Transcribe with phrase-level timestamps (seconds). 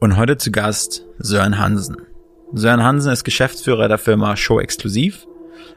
[0.00, 1.96] Und heute zu Gast Sören Hansen.
[2.52, 5.26] Sören Hansen ist Geschäftsführer der Firma Show Exklusiv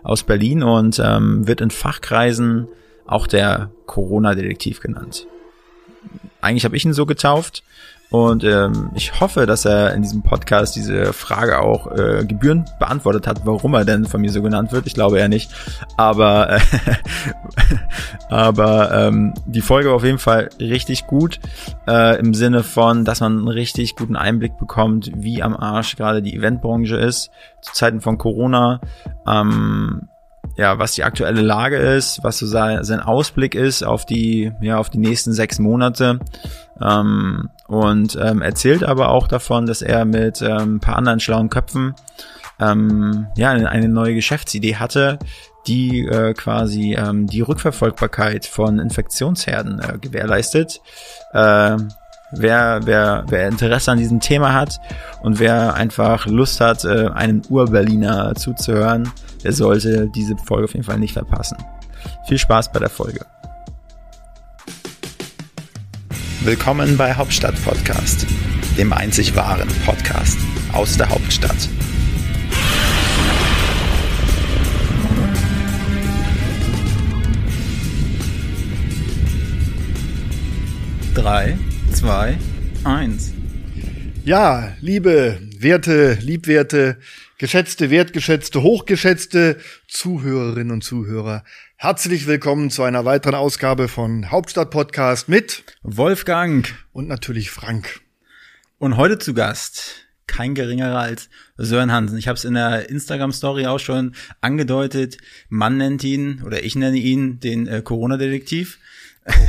[0.04, 2.68] aus Berlin und ähm, wird in Fachkreisen
[3.06, 5.28] auch der Corona-Detektiv genannt.
[6.42, 7.64] Eigentlich habe ich ihn so getauft
[8.10, 13.28] und ähm, ich hoffe, dass er in diesem Podcast diese Frage auch äh, gebührend beantwortet
[13.28, 14.88] hat, warum er denn von mir so genannt wird.
[14.88, 15.52] Ich glaube eher nicht.
[15.98, 16.60] Aber, äh,
[18.30, 21.40] aber ähm, die Folge war auf jeden Fall richtig gut.
[21.86, 26.22] Äh, Im Sinne von, dass man einen richtig guten Einblick bekommt, wie am Arsch gerade
[26.22, 27.30] die Eventbranche ist,
[27.62, 28.80] zu Zeiten von Corona.
[29.28, 30.08] Ähm,
[30.56, 34.78] ja, was die aktuelle Lage ist, was so sein, sein Ausblick ist auf die, ja,
[34.78, 36.20] auf die nächsten sechs Monate.
[36.82, 41.50] Ähm, und ähm, erzählt aber auch davon, dass er mit ähm, ein paar anderen schlauen
[41.50, 41.96] Köpfen
[42.60, 45.20] ähm, ja eine neue Geschäftsidee hatte,
[45.68, 50.82] die äh, quasi ähm, die Rückverfolgbarkeit von Infektionsherden äh, gewährleistet.
[51.34, 51.78] Äh,
[52.32, 54.80] wer, wer, wer Interesse an diesem Thema hat
[55.22, 59.12] und wer einfach Lust hat, äh, einem Ur-Berliner zuzuhören,
[59.44, 61.58] der sollte diese Folge auf jeden Fall nicht verpassen.
[62.28, 63.26] Viel Spaß bei der Folge.
[66.44, 68.26] Willkommen bei Hauptstadt Podcast,
[68.78, 70.38] dem einzig wahren Podcast
[70.72, 71.68] aus der Hauptstadt.
[81.16, 81.58] Drei,
[81.92, 82.38] zwei,
[82.84, 83.34] eins.
[84.24, 86.98] Ja, liebe, werte, liebwerte,
[87.40, 89.58] geschätzte, wertgeschätzte, hochgeschätzte
[89.88, 91.44] Zuhörerinnen und Zuhörer,
[91.80, 98.02] Herzlich willkommen zu einer weiteren Ausgabe von Hauptstadt Podcast mit Wolfgang und natürlich Frank.
[98.80, 102.18] Und heute zu Gast kein geringerer als Sören Hansen.
[102.18, 105.20] Ich habe es in der Instagram Story auch schon angedeutet.
[105.50, 108.80] Man nennt ihn oder ich nenne ihn den äh, Corona Detektiv.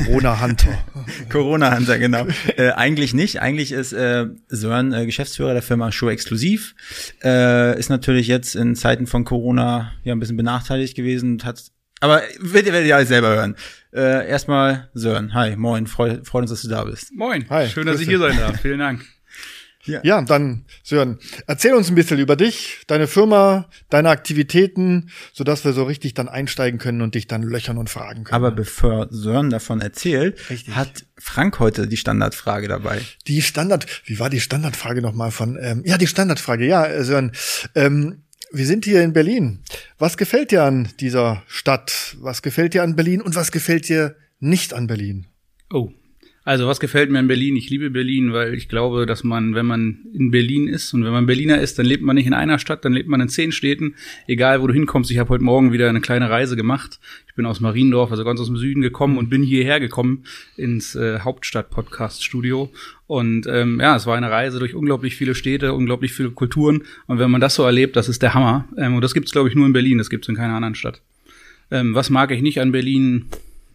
[0.05, 0.79] Corona Hunter.
[1.31, 2.27] Corona Hunter, genau.
[2.59, 3.41] äh, eigentlich nicht.
[3.41, 6.75] Eigentlich ist äh, Sören äh, Geschäftsführer der Firma Show Exklusiv.
[7.25, 11.73] Äh, ist natürlich jetzt in Zeiten von Corona ja ein bisschen benachteiligt gewesen und hat
[12.01, 13.57] aber werdet, werdet ihr alles selber hören.
[13.93, 17.13] Äh, erstmal Sören, hi, moin, freut freu uns, dass du da bist.
[17.15, 18.61] Moin, hi, schön, dass ich hier sein darf.
[18.61, 19.05] Vielen Dank.
[19.89, 20.01] Ja.
[20.03, 25.65] ja, dann Sören, erzähl uns ein bisschen über dich, deine Firma, deine Aktivitäten, so dass
[25.65, 28.35] wir so richtig dann einsteigen können und dich dann löchern und fragen können.
[28.35, 30.75] Aber bevor Sören davon erzählt, richtig.
[30.75, 33.01] hat Frank heute die Standardfrage dabei.
[33.27, 37.33] Die Standard, wie war die Standardfrage nochmal von, ähm, ja, die Standardfrage, ja, Sören,
[37.75, 39.61] ähm, wir sind hier in Berlin.
[39.99, 42.17] Was gefällt dir an dieser Stadt?
[42.21, 45.27] Was gefällt dir an Berlin und was gefällt dir nicht an Berlin?
[45.73, 45.91] Oh,
[46.49, 47.57] also was gefällt mir in Berlin?
[47.57, 51.13] Ich liebe Berlin, weil ich glaube, dass man, wenn man in Berlin ist und wenn
[51.13, 53.53] man Berliner ist, dann lebt man nicht in einer Stadt, dann lebt man in zehn
[53.53, 55.11] Städten, egal wo du hinkommst.
[55.11, 57.01] Ich habe heute Morgen wieder eine kleine Reise gemacht.
[57.27, 60.25] Ich bin aus Mariendorf, also ganz aus dem Süden gekommen und bin hierher gekommen
[60.57, 62.73] ins äh, Hauptstadt-Podcast-Studio.
[63.07, 66.85] Und ähm, ja, es war eine Reise durch unglaublich viele Städte, unglaublich viele Kulturen.
[67.09, 68.67] Und wenn man das so erlebt, das ist der Hammer.
[68.79, 71.03] Ähm, und das gibt's glaube ich, nur in Berlin, das gibt's in keiner anderen Stadt.
[71.71, 73.27] Ähm, was mag ich nicht an Berlin?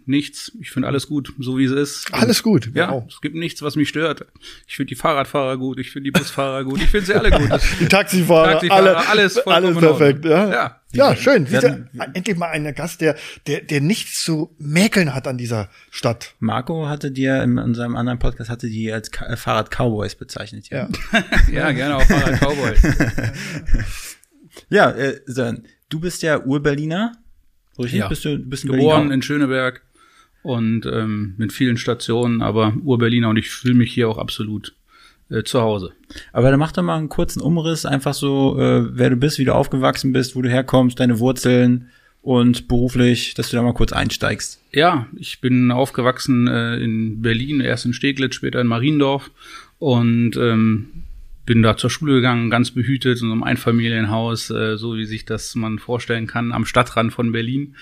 [0.07, 0.51] Nichts.
[0.59, 2.13] Ich finde alles gut, so wie es ist.
[2.13, 2.71] Alles gut.
[2.73, 3.03] Ja, wow.
[3.07, 4.25] es gibt nichts, was mich stört.
[4.67, 7.49] Ich finde die Fahrradfahrer gut, ich finde die Busfahrer gut, ich finde sie alle gut.
[7.79, 10.25] die Taxifahrer, Taxifahrer alle, alles, alles perfekt.
[10.25, 11.49] Ja, ja, ja schön.
[11.51, 13.15] Werden, endlich mal ein Gast, der,
[13.47, 16.35] der, der nichts zu mäkeln hat an dieser Stadt.
[16.39, 20.69] Marco hatte dir in, in seinem anderen Podcast hatte die als Ka Fahrrad Cowboys bezeichnet.
[20.69, 20.89] Ja,
[21.51, 22.81] ja, gerne auch Fahrrad Cowboys.
[24.69, 25.19] ja, äh,
[25.89, 27.13] du bist ja Urberliner.
[27.77, 27.99] Richtig?
[27.99, 28.07] Ja.
[28.07, 29.81] Bist du bist geboren in Schöneberg
[30.43, 34.75] und ähm, mit vielen Stationen, aber Ur-Berliner und ich fühle mich hier auch absolut
[35.29, 35.93] äh, zu Hause.
[36.33, 39.45] Aber dann mach doch mal einen kurzen Umriss, einfach so, äh, wer du bist, wie
[39.45, 41.89] du aufgewachsen bist, wo du herkommst, deine Wurzeln
[42.21, 44.61] und beruflich, dass du da mal kurz einsteigst.
[44.71, 49.31] Ja, ich bin aufgewachsen äh, in Berlin, erst in Steglitz, später in Mariendorf
[49.79, 51.03] und ähm,
[51.45, 55.25] bin da zur Schule gegangen, ganz behütet in so einem Einfamilienhaus, äh, so wie sich
[55.25, 57.75] das man vorstellen kann, am Stadtrand von Berlin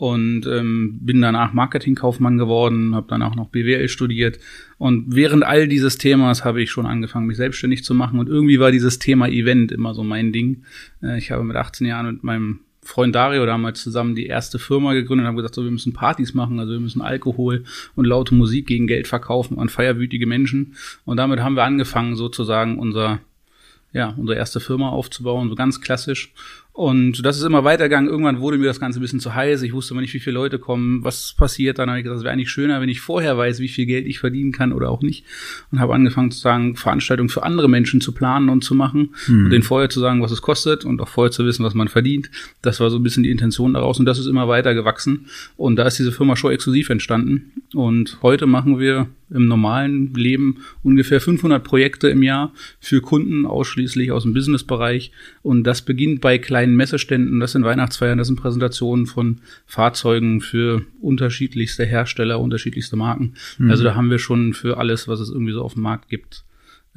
[0.00, 4.38] und ähm, bin danach Marketingkaufmann geworden, habe dann auch noch BWL studiert.
[4.78, 8.18] Und während all dieses Themas habe ich schon angefangen, mich selbstständig zu machen.
[8.18, 10.62] Und irgendwie war dieses Thema Event immer so mein Ding.
[11.02, 14.94] Äh, ich habe mit 18 Jahren mit meinem Freund Dario damals zusammen die erste Firma
[14.94, 17.64] gegründet und haben gesagt, so wir müssen Partys machen, also wir müssen Alkohol
[17.94, 20.76] und laute Musik gegen Geld verkaufen an feierwütige Menschen.
[21.04, 23.20] Und damit haben wir angefangen sozusagen unser
[23.92, 26.32] ja, unsere erste Firma aufzubauen, so ganz klassisch
[26.80, 28.08] Und das ist immer weitergegangen.
[28.08, 29.60] Irgendwann wurde mir das Ganze ein bisschen zu heiß.
[29.60, 31.78] Ich wusste immer nicht, wie viele Leute kommen, was passiert.
[31.78, 34.06] Dann habe ich gesagt, es wäre eigentlich schöner, wenn ich vorher weiß, wie viel Geld
[34.06, 35.26] ich verdienen kann oder auch nicht.
[35.70, 39.10] Und habe angefangen zu sagen, Veranstaltungen für andere Menschen zu planen und zu machen.
[39.26, 39.44] Hm.
[39.44, 41.88] Und denen vorher zu sagen, was es kostet und auch vorher zu wissen, was man
[41.88, 42.30] verdient.
[42.62, 44.00] Das war so ein bisschen die Intention daraus.
[44.00, 45.26] Und das ist immer weiter gewachsen.
[45.58, 47.52] Und da ist diese Firma Show exklusiv entstanden.
[47.74, 54.12] Und heute machen wir im normalen Leben ungefähr 500 Projekte im Jahr für Kunden, ausschließlich
[54.12, 55.12] aus dem Businessbereich.
[55.42, 60.82] Und das beginnt bei kleinen Messeständen, das sind Weihnachtsfeiern, das sind Präsentationen von Fahrzeugen für
[61.00, 63.34] unterschiedlichste Hersteller, unterschiedlichste Marken.
[63.58, 63.70] Mhm.
[63.70, 66.44] Also da haben wir schon für alles, was es irgendwie so auf dem Markt gibt,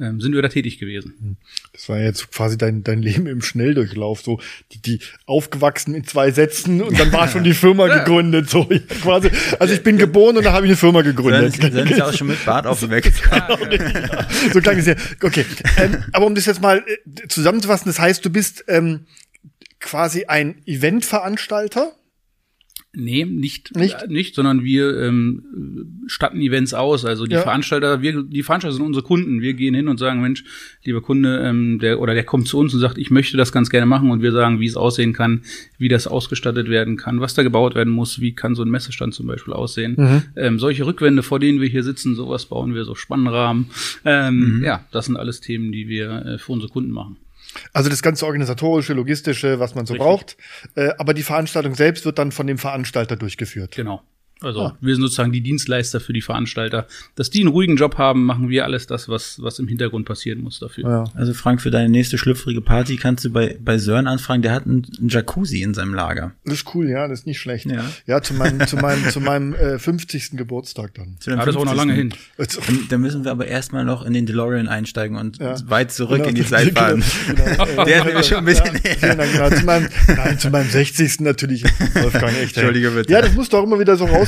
[0.00, 1.36] ähm, sind wir da tätig gewesen.
[1.72, 4.40] Das war jetzt quasi dein, dein Leben im Schnelldurchlauf, so
[4.72, 8.50] die, die aufgewachsen in zwei Sätzen und dann war schon die Firma gegründet.
[8.50, 8.64] So
[9.02, 9.30] quasi.
[9.60, 11.54] Also ich bin geboren und dann habe ich eine Firma gegründet.
[11.54, 13.22] Sind, sind ja auch schon mit Bart aufgeweckt.
[13.30, 14.94] ja, so klang es ja.
[15.22, 15.44] Okay.
[15.76, 19.06] Ähm, aber um das jetzt mal äh, zusammenzufassen, das heißt, du bist ähm,
[19.84, 21.92] quasi ein Eventveranstalter
[22.96, 27.04] Nee, nicht, nicht, äh, nicht sondern wir ähm, statten Events aus.
[27.04, 27.42] Also die ja.
[27.42, 29.40] Veranstalter, wir, die Veranstalter sind unsere Kunden.
[29.40, 30.44] Wir gehen hin und sagen, Mensch,
[30.84, 33.70] lieber Kunde, ähm, der oder der kommt zu uns und sagt, ich möchte das ganz
[33.70, 35.42] gerne machen und wir sagen, wie es aussehen kann,
[35.76, 39.14] wie das ausgestattet werden kann, was da gebaut werden muss, wie kann so ein Messestand
[39.14, 39.94] zum Beispiel aussehen.
[39.96, 40.22] Mhm.
[40.36, 43.70] Ähm, solche Rückwände, vor denen wir hier sitzen, sowas bauen wir, so Spannrahmen.
[44.04, 44.64] Ähm, mhm.
[44.64, 47.16] Ja, das sind alles Themen, die wir äh, für unsere Kunden machen.
[47.72, 50.06] Also das ganze organisatorische, logistische, was man so Richtig.
[50.06, 50.36] braucht.
[50.74, 53.74] Äh, aber die Veranstaltung selbst wird dann von dem Veranstalter durchgeführt.
[53.74, 54.02] Genau.
[54.40, 54.76] Also ah.
[54.80, 56.86] wir sind sozusagen die Dienstleister für die Veranstalter.
[57.14, 60.40] Dass die einen ruhigen Job haben, machen wir alles das, was, was im Hintergrund passieren
[60.40, 60.84] muss dafür.
[60.84, 61.04] Ja.
[61.14, 64.66] Also Frank, für deine nächste schlüpfrige Party kannst du bei, bei Sören anfragen, der hat
[64.66, 66.32] einen, einen Jacuzzi in seinem Lager.
[66.44, 67.66] Das ist cool, ja, das ist nicht schlecht.
[67.66, 70.32] Ja, ja zu meinem, zu meinem, zu meinem äh, 50.
[70.32, 71.16] Geburtstag dann.
[71.20, 72.12] Zu ja, das ist auch noch lange hin.
[72.36, 72.48] Dann,
[72.88, 75.56] dann müssen wir aber erstmal noch in den DeLorean einsteigen und ja.
[75.68, 77.02] weit zurück genau, in die Zeit fahren.
[77.26, 77.84] Genau, genau.
[77.84, 79.26] der ist nämlich schon ein bisschen ja, näher.
[79.32, 81.20] Genau, zu meinem, nein, zu meinem 60.
[81.20, 81.64] natürlich.
[81.94, 82.56] Wolfgang, echt.
[82.56, 83.12] Entschuldige bitte.
[83.12, 84.24] Ja, das muss doch immer wieder so rausarbeiten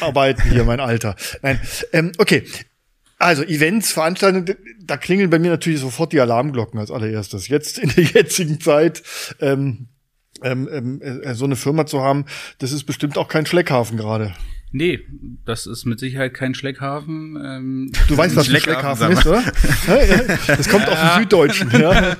[0.00, 1.16] arbeiten hier, mein Alter.
[1.42, 1.60] Nein,
[1.92, 2.44] ähm, okay.
[3.18, 7.48] Also Events, Veranstaltungen, da klingeln bei mir natürlich sofort die Alarmglocken als allererstes.
[7.48, 9.02] Jetzt in der jetzigen Zeit
[9.40, 9.88] ähm,
[10.42, 12.26] ähm, ähm, äh, so eine Firma zu haben,
[12.58, 14.34] das ist bestimmt auch kein Schleckhafen gerade.
[14.72, 15.00] Nee,
[15.44, 17.40] das ist mit Sicherheit kein Schleckhafen.
[17.42, 19.42] Ähm, du weißt, was ein Schleckhafen, ist, oder?
[20.48, 20.92] das kommt ja.
[20.92, 22.16] aus dem Süddeutschen, ja.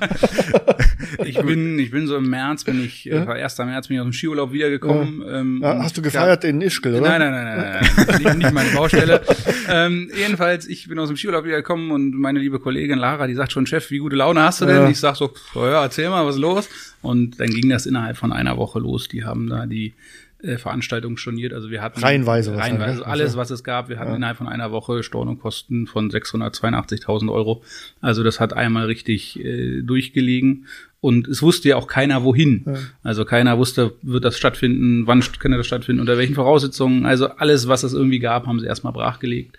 [1.25, 3.26] ich bin, ich bin so im März, bin ich, ja?
[3.26, 3.58] 1.
[3.58, 5.22] März bin ich aus dem Skiurlaub wiedergekommen.
[5.26, 5.40] Ja.
[5.40, 7.19] Ähm, hast du gefeiert in Ischgl, oder?
[7.19, 9.22] Nein, nein, nein, nein, nein, nicht, nicht meine Baustelle.
[9.69, 13.52] ähm, jedenfalls, ich bin aus dem Skiurlaub wiedergekommen und meine liebe Kollegin Lara, die sagt
[13.52, 14.88] schon, Chef, wie gute Laune hast du denn?
[14.88, 16.69] Ich sag so, ja, erzähl mal, was ist los?
[17.02, 19.08] Und dann ging das innerhalb von einer Woche los.
[19.08, 19.94] Die haben da die
[20.43, 21.53] äh, Veranstaltungen storniert.
[21.53, 23.88] Also wir hatten reihenweise, reihenweise also alles, was es gab.
[23.88, 24.17] Wir hatten ja.
[24.17, 27.62] innerhalb von einer Woche Stornokosten von 682.000 Euro.
[28.00, 30.67] Also das hat einmal richtig äh, durchgelegen.
[31.00, 32.65] Und es wusste ja auch keiner, wohin.
[32.67, 32.75] Ja.
[33.03, 37.06] Also keiner wusste, wird das stattfinden, wann kann das stattfinden, unter welchen Voraussetzungen.
[37.06, 39.56] Also alles, was es irgendwie gab, haben sie erstmal brachgelegt.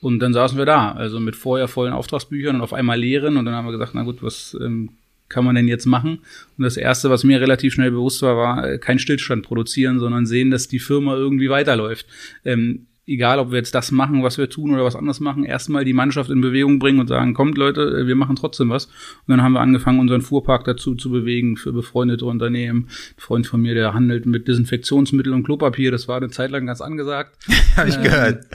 [0.00, 3.36] Und dann saßen wir da, also mit vorher vollen Auftragsbüchern und auf einmal leeren.
[3.36, 4.90] Und dann haben wir gesagt, na gut, was ähm,
[5.28, 6.18] kann man denn jetzt machen?
[6.56, 10.26] Und das Erste, was mir relativ schnell bewusst war, war äh, kein Stillstand produzieren, sondern
[10.26, 12.06] sehen, dass die Firma irgendwie weiterläuft.
[12.44, 15.84] Ähm, egal ob wir jetzt das machen, was wir tun oder was anderes machen, erstmal
[15.84, 18.86] die Mannschaft in Bewegung bringen und sagen, kommt Leute, wir machen trotzdem was.
[18.86, 22.88] Und dann haben wir angefangen, unseren Fuhrpark dazu zu bewegen für befreundete Unternehmen.
[22.88, 26.66] Ein Freund von mir, der handelt mit Desinfektionsmittel und Klopapier, das war eine Zeit lang
[26.66, 27.36] ganz angesagt.
[27.76, 28.46] Habe ich ähm, gehört.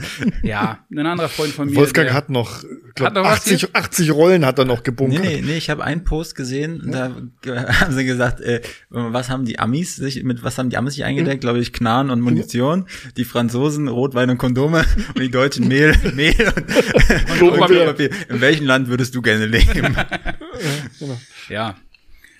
[0.42, 1.76] Ja, ein anderer Freund von mir.
[1.76, 2.62] Wolfgang der, hat noch,
[2.94, 5.20] glaub, hat noch 80, 80 Rollen hat er noch gebunkert.
[5.20, 7.10] Nee, nee, nee ich habe einen Post gesehen, da
[7.80, 8.60] haben sie gesagt, äh,
[8.90, 11.38] was haben die Amis sich, mit was haben die Amis sich eingedeckt?
[11.38, 11.40] Mhm.
[11.40, 12.86] Glaube ich, Knarren und Munition.
[13.16, 18.10] Die Franzosen Rotwein und Kondome und die Deutschen Mehl, Mehl und, und Klopapier.
[18.28, 19.94] In welchem Land würdest du gerne leben?
[19.94, 20.06] ja,
[21.00, 21.18] genau.
[21.48, 21.76] ja.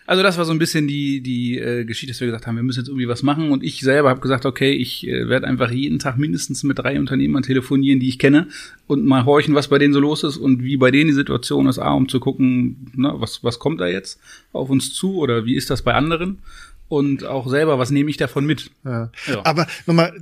[0.07, 2.63] Also das war so ein bisschen die die äh, Geschichte, dass wir gesagt haben, wir
[2.63, 3.53] müssen jetzt irgendwie was machen.
[3.53, 6.99] Und ich selber habe gesagt, okay, ich äh, werde einfach jeden Tag mindestens mit drei
[6.99, 8.49] Unternehmern telefonieren, die ich kenne,
[8.87, 11.67] und mal horchen, was bei denen so los ist und wie bei denen die Situation
[11.69, 14.21] ist, A, um zu gucken, na, was was kommt da jetzt
[14.53, 16.43] auf uns zu oder wie ist das bei anderen
[16.89, 18.71] und auch selber, was nehme ich davon mit.
[18.85, 19.11] Ja.
[19.27, 19.41] Ja.
[19.45, 20.13] Aber nochmal,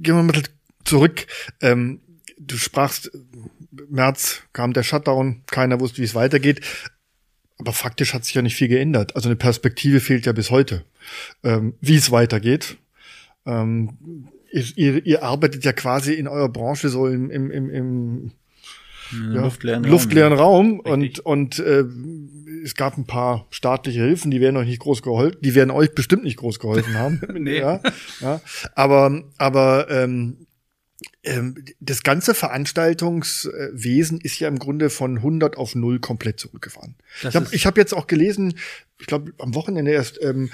[0.00, 0.32] gehen wir mal
[0.84, 1.26] zurück.
[1.60, 2.00] Ähm,
[2.38, 3.10] du sprachst,
[3.88, 6.60] März kam der Shutdown, keiner wusste, wie es weitergeht.
[7.58, 9.14] Aber faktisch hat sich ja nicht viel geändert.
[9.14, 10.84] Also eine Perspektive fehlt ja bis heute,
[11.42, 12.76] ähm, wie es weitergeht.
[13.46, 18.32] Ähm, ihr, ihr, arbeitet ja quasi in eurer Branche so im, im, im, im
[19.12, 21.84] ja, luftleeren, luftleeren Raum, Raum und und äh,
[22.64, 25.94] es gab ein paar staatliche Hilfen, die werden euch nicht groß geholfen, die werden euch
[25.94, 27.20] bestimmt nicht groß geholfen haben.
[27.34, 27.58] nee.
[27.58, 27.80] ja,
[28.20, 28.40] ja.
[28.74, 30.46] Aber aber ähm,
[31.80, 36.96] das ganze Veranstaltungswesen ist ja im Grunde von 100 auf 0 komplett zurückgefahren.
[37.22, 38.58] Das ich habe hab jetzt auch gelesen,
[38.98, 40.50] ich glaube am Wochenende erst ähm,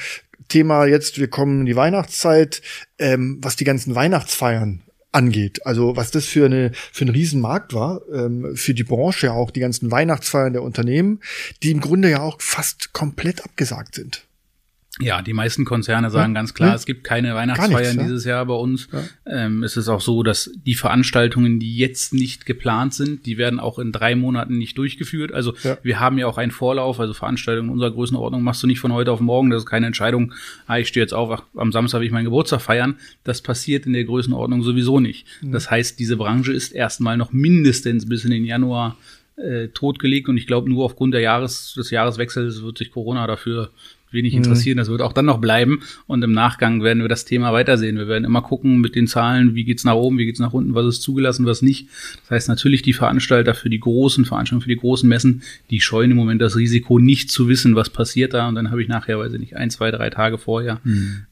[0.48, 2.62] Thema jetzt, wir kommen in die Weihnachtszeit,
[2.98, 5.66] ähm, was die ganzen Weihnachtsfeiern angeht.
[5.66, 9.50] Also was das für eine für ein Riesenmarkt war, ähm, für die Branche ja auch,
[9.50, 11.20] die ganzen Weihnachtsfeiern der Unternehmen,
[11.62, 14.26] die im Grunde ja auch fast komplett abgesagt sind.
[15.02, 16.74] Ja, die meisten Konzerne sagen ganz klar, Ja.
[16.74, 18.02] es gibt keine Weihnachtsfeiern nichts, ja.
[18.02, 18.88] dieses Jahr bei uns.
[19.26, 23.60] Ähm, es ist auch so, dass die Veranstaltungen, die jetzt nicht geplant sind, die werden
[23.60, 25.32] auch in drei Monaten nicht durchgeführt.
[25.32, 25.78] Also Ja.
[25.82, 29.12] wir haben ja auch einen Vorlauf, also Veranstaltungen unserer Größenordnung machst du nicht von heute
[29.12, 29.50] auf morgen.
[29.50, 30.32] Das ist keine Entscheidung,
[30.66, 32.96] ah, ich stehe jetzt auf, ach, am Samstag will ich meinen Geburtstag feiern.
[33.24, 35.26] Das passiert in der Größenordnung sowieso nicht.
[35.42, 35.52] Mhm.
[35.52, 38.96] Das heißt, diese Branche ist erstmal noch mindestens bis in den Januar
[39.36, 43.70] äh, totgelegt und ich glaube nur aufgrund der Jahres, des Jahreswechsels wird sich Corona dafür
[44.12, 44.78] wenig interessieren.
[44.78, 47.96] Das wird auch dann noch bleiben und im Nachgang werden wir das Thema weitersehen.
[47.96, 50.74] Wir werden immer gucken mit den Zahlen, wie geht's nach oben, wie geht's nach unten,
[50.74, 51.88] was ist zugelassen, was nicht.
[52.22, 56.10] Das heißt natürlich die Veranstalter für die großen Veranstaltungen, für die großen Messen, die scheuen
[56.10, 59.18] im Moment das Risiko, nicht zu wissen, was passiert da und dann habe ich nachher,
[59.18, 60.80] weiß ich nicht, ein, zwei, drei Tage vorher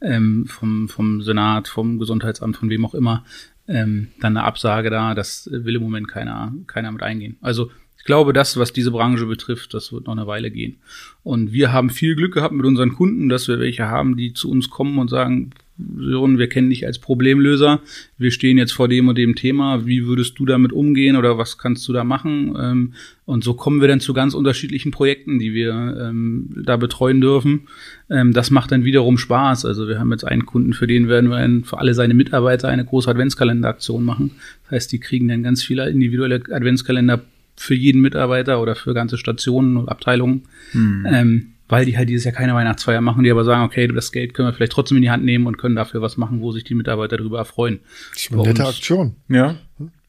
[0.01, 3.25] ähm, vom, vom Senat, vom Gesundheitsamt, von wem auch immer,
[3.69, 5.15] ähm, dann eine Absage da.
[5.15, 7.37] Das will im Moment keiner, keiner mit eingehen.
[7.41, 7.71] Also
[8.09, 10.79] glaube, das, was diese Branche betrifft, das wird noch eine Weile gehen.
[11.23, 14.51] Und wir haben viel Glück gehabt mit unseren Kunden, dass wir welche haben, die zu
[14.51, 15.51] uns kommen und sagen,
[15.97, 17.81] Sören, wir kennen dich als Problemlöser,
[18.17, 21.57] wir stehen jetzt vor dem und dem Thema, wie würdest du damit umgehen oder was
[21.57, 22.57] kannst du da machen?
[22.59, 22.95] Ähm,
[23.27, 27.69] Und so kommen wir dann zu ganz unterschiedlichen Projekten, die wir ähm, da betreuen dürfen.
[28.11, 29.67] Ähm, das macht dann wiederum Spaß.
[29.67, 32.85] Also wir haben jetzt einen Kunden, für den werden wir für alle seine Mitarbeiter eine
[32.85, 34.33] große Adventskalenderaktion machen.
[34.65, 37.21] Das heißt, die kriegen dann ganz viele individuelle Adventskalender
[37.59, 42.35] für jeden Mitarbeiter oder für ganze Stationen und Abteilungen, ähm, weil die halt dieses Jahr
[42.35, 45.11] keine Weihnachtsfeier machen, die aber sagen, okay, das Geld können wir vielleicht trotzdem in die
[45.11, 47.81] Hand nehmen und können dafür was machen, wo sich die Mitarbeiter darüber erfreuen.
[48.13, 49.17] Das ist eine nette Aktion.
[49.29, 49.57] Ja.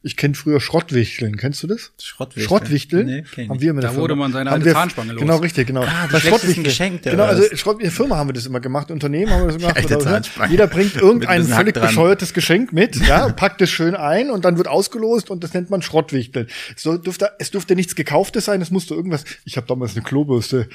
[0.02, 1.36] Ich kenne früher Schrottwichteln.
[1.36, 1.92] Kennst du das?
[2.02, 2.48] Schrottwichteln.
[2.48, 3.06] Schrottwichteln?
[3.06, 5.20] Nee, kenn ich haben wir mit der Da wurde man seine alte Zahnspange los.
[5.22, 5.82] Genau, richtig, genau.
[5.84, 6.64] Ah, schlechtesten Schrottwichteln.
[6.64, 7.44] Geschenke, Genau, also?
[7.58, 9.76] Schrott, in der Firma haben wir das immer gemacht, Unternehmen haben wir das gemacht.
[9.76, 10.52] alte Zahnspange.
[10.52, 11.88] jeder bringt irgendein völlig dran.
[11.88, 15.70] bescheuertes Geschenk mit, ja, packt es schön ein und dann wird ausgelost und das nennt
[15.70, 16.48] man Schrottwichteln.
[16.78, 19.26] Es, dürfte, es dürfte nichts Gekauftes sein, es musste irgendwas.
[19.44, 20.70] Ich habe damals eine Klobürste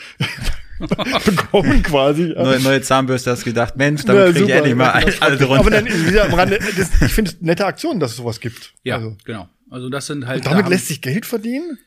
[1.25, 2.33] bekommen quasi.
[2.35, 2.43] ja.
[2.43, 4.55] Neue, neue Zahnbürste hast gedacht, Mensch, Ja, damit krieg ich super.
[4.57, 5.61] endlich mal Ja, alle drunter.
[5.61, 8.73] Aber dann wieder am Rande, das, ich finde es nette Aktion, dass es sowas gibt.
[8.83, 9.49] Ja, Also, genau.
[9.71, 10.45] Also das sind halt.
[10.45, 11.79] da damit haben- lässt sich Geld verdienen?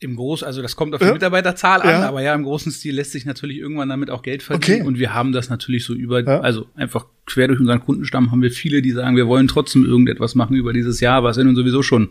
[0.00, 1.12] Im Groß, also das kommt auf die Ja.
[1.12, 2.08] Mitarbeiterzahl an, Ja.
[2.08, 4.80] aber ja, im großen Stil lässt sich natürlich irgendwann damit auch Geld verdienen.
[4.82, 4.86] Okay.
[4.86, 6.40] Und wir haben das natürlich so über, Ja.
[6.40, 10.36] also einfach quer durch unseren Kundenstamm haben wir viele, die sagen, wir wollen trotzdem irgendetwas
[10.36, 12.10] machen über dieses Jahr, was ja nun sowieso schon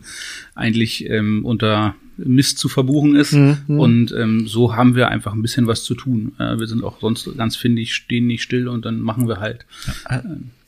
[0.54, 3.32] eigentlich ähm, unter Mist zu verbuchen ist.
[3.34, 3.58] Mhm.
[3.80, 6.34] Und ähm, so haben wir einfach ein bisschen was zu tun.
[6.40, 9.66] Äh, wir sind auch sonst ganz findig, stehen nicht still und dann machen wir halt.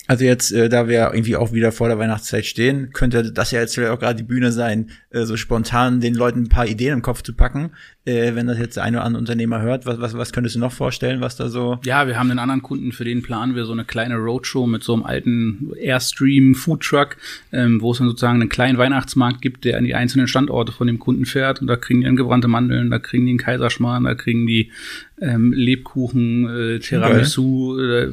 [0.10, 3.60] Also jetzt, äh, da wir irgendwie auch wieder vor der Weihnachtszeit stehen, könnte das ja
[3.60, 6.94] jetzt vielleicht auch gerade die Bühne sein, äh, so spontan den Leuten ein paar Ideen
[6.94, 7.74] im Kopf zu packen.
[8.10, 10.72] Äh, wenn das jetzt eine oder andere Unternehmer hört, was, was, was könntest du noch
[10.72, 13.72] vorstellen, was da so Ja, wir haben einen anderen Kunden, für den planen wir so
[13.72, 17.18] eine kleine Roadshow mit so einem alten Airstream Foodtruck,
[17.51, 20.88] ähm, wo es dann sozusagen einen kleinen Weihnachtsmarkt gibt, der an die einzelnen Standorte von
[20.88, 21.62] dem Kunden fährt.
[21.62, 24.72] Und da kriegen die dann gebrannte Mandeln, da kriegen die einen Kaiserschmarrn, da kriegen die
[25.22, 28.10] ähm, Lebkuchen, äh, Tiramisu, äh,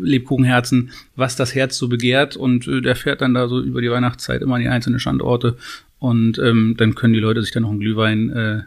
[0.00, 2.36] Lebkuchenherzen, was das Herz so begehrt.
[2.36, 5.56] Und äh, der fährt dann da so über die Weihnachtszeit immer an die einzelnen Standorte.
[5.98, 8.58] Und ähm, dann können die Leute sich dann noch einen Glühwein äh,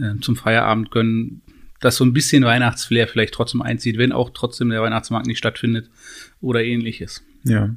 [0.00, 1.42] äh, zum Feierabend gönnen,
[1.80, 5.90] dass so ein bisschen Weihnachtsflair vielleicht trotzdem einzieht, wenn auch trotzdem der Weihnachtsmarkt nicht stattfindet
[6.40, 7.24] oder ähnliches.
[7.44, 7.74] Ja.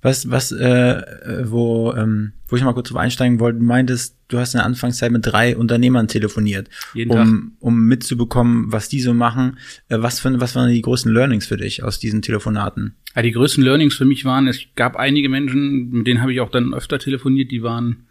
[0.00, 4.16] Was, was, äh, äh, wo, ähm, wo ich mal kurz drauf einsteigen wollte, du meintest,
[4.28, 9.00] du hast in der Anfangszeit mit drei Unternehmern telefoniert, Jeden um, um mitzubekommen, was die
[9.00, 9.58] so machen.
[9.88, 12.94] Äh, was, für, was waren die größten Learnings für dich aus diesen Telefonaten?
[13.16, 16.40] Ja, die größten Learnings für mich waren, es gab einige Menschen, mit denen habe ich
[16.40, 18.06] auch dann öfter telefoniert, die waren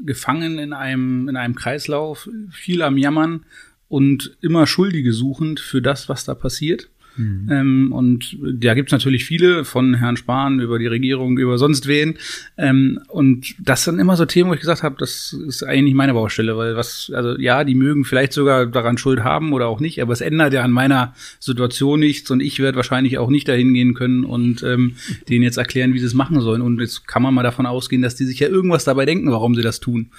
[0.00, 3.46] gefangen in einem, in einem Kreislauf, viel am Jammern
[3.88, 6.88] und immer Schuldige suchend für das, was da passiert.
[7.16, 12.14] Ähm, und da gibt's natürlich viele, von Herrn Spahn über die Regierung, über sonst wen.
[12.56, 15.94] Ähm, und das sind immer so Themen, wo ich gesagt habe, das ist eigentlich nicht
[15.94, 19.80] meine Baustelle, weil was, also ja, die mögen vielleicht sogar daran Schuld haben oder auch
[19.80, 23.48] nicht, aber es ändert ja an meiner Situation nichts und ich werde wahrscheinlich auch nicht
[23.48, 24.96] dahin gehen können und ähm,
[25.28, 26.62] denen jetzt erklären, wie sie es machen sollen.
[26.62, 29.54] Und jetzt kann man mal davon ausgehen, dass die sich ja irgendwas dabei denken, warum
[29.54, 30.10] sie das tun.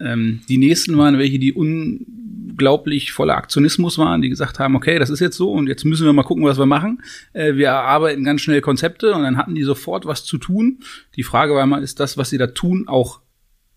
[0.00, 5.10] Ähm, die nächsten waren welche, die unglaublich voller Aktionismus waren, die gesagt haben, okay, das
[5.10, 7.02] ist jetzt so und jetzt müssen wir mal gucken, was wir machen.
[7.32, 10.80] Äh, wir erarbeiten ganz schnell Konzepte und dann hatten die sofort was zu tun.
[11.16, 13.20] Die Frage war mal, ist das, was sie da tun, auch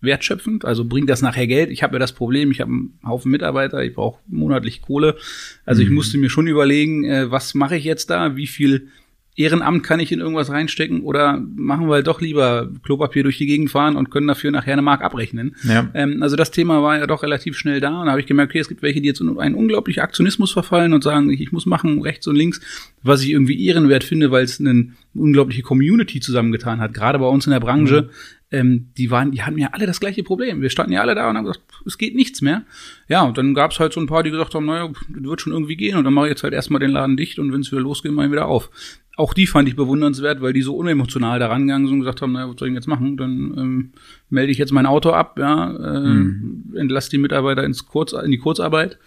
[0.00, 0.64] wertschöpfend?
[0.64, 1.70] Also bringt das nachher Geld?
[1.70, 5.16] Ich habe ja das Problem, ich habe einen Haufen Mitarbeiter, ich brauche monatlich Kohle.
[5.64, 8.36] Also ich musste mir schon überlegen, äh, was mache ich jetzt da?
[8.36, 8.88] Wie viel
[9.36, 13.70] Ehrenamt kann ich in irgendwas reinstecken oder machen wir doch lieber Klopapier durch die Gegend
[13.70, 15.56] fahren und können dafür nachher eine Mark abrechnen.
[15.64, 15.90] Ja.
[15.92, 18.52] Ähm, also das Thema war ja doch relativ schnell da und da habe ich gemerkt,
[18.52, 21.50] okay, es gibt welche, die jetzt in einen unglaublichen Aktionismus verfallen und sagen, ich, ich
[21.50, 22.60] muss machen rechts und links,
[23.02, 27.46] was ich irgendwie ehrenwert finde, weil es eine unglaubliche Community zusammengetan hat, gerade bei uns
[27.46, 28.10] in der Branche.
[28.50, 30.60] Ähm, die waren, die hatten ja alle das gleiche Problem.
[30.60, 32.64] Wir standen ja alle da und haben gesagt, es geht nichts mehr.
[33.08, 35.52] Ja, und dann gab es halt so ein paar, die gesagt haben, naja, wird schon
[35.52, 37.72] irgendwie gehen und dann mache ich jetzt halt erstmal den Laden dicht und wenn es
[37.72, 38.70] wieder losgeht, mache ich wieder auf
[39.16, 42.32] auch die fand ich bewundernswert, weil die so unemotional da rangegangen sind und gesagt haben,
[42.32, 43.16] naja, was soll ich jetzt machen?
[43.16, 43.92] Dann ähm,
[44.28, 46.74] melde ich jetzt mein Auto ab, ja, äh, mhm.
[46.76, 48.98] entlasse die Mitarbeiter ins Kurz, in die Kurzarbeit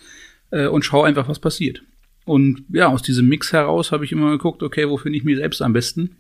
[0.52, 1.84] äh, und schaue einfach, was passiert.
[2.26, 5.38] Und ja, aus diesem Mix heraus habe ich immer geguckt, okay, wo finde ich mich
[5.38, 6.16] selbst am besten?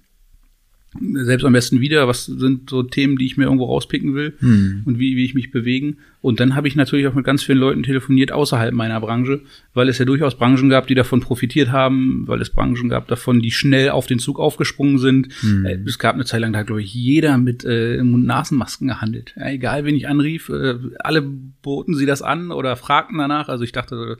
[0.99, 4.83] Selbst am besten wieder, was sind so Themen, die ich mir irgendwo rauspicken will hm.
[4.85, 5.97] und wie, wie ich mich bewegen.
[6.21, 9.41] Und dann habe ich natürlich auch mit ganz vielen Leuten telefoniert außerhalb meiner Branche,
[9.73, 13.41] weil es ja durchaus Branchen gab, die davon profitiert haben, weil es Branchen gab davon,
[13.41, 15.29] die schnell auf den Zug aufgesprungen sind.
[15.41, 15.65] Hm.
[15.65, 19.33] Äh, es gab eine Zeit lang, da hat, glaube ich, jeder mit äh, Mund-Nasen-Masken gehandelt.
[19.37, 23.49] Ja, egal, wen ich anrief, äh, alle boten sie das an oder fragten danach.
[23.49, 24.17] Also ich dachte,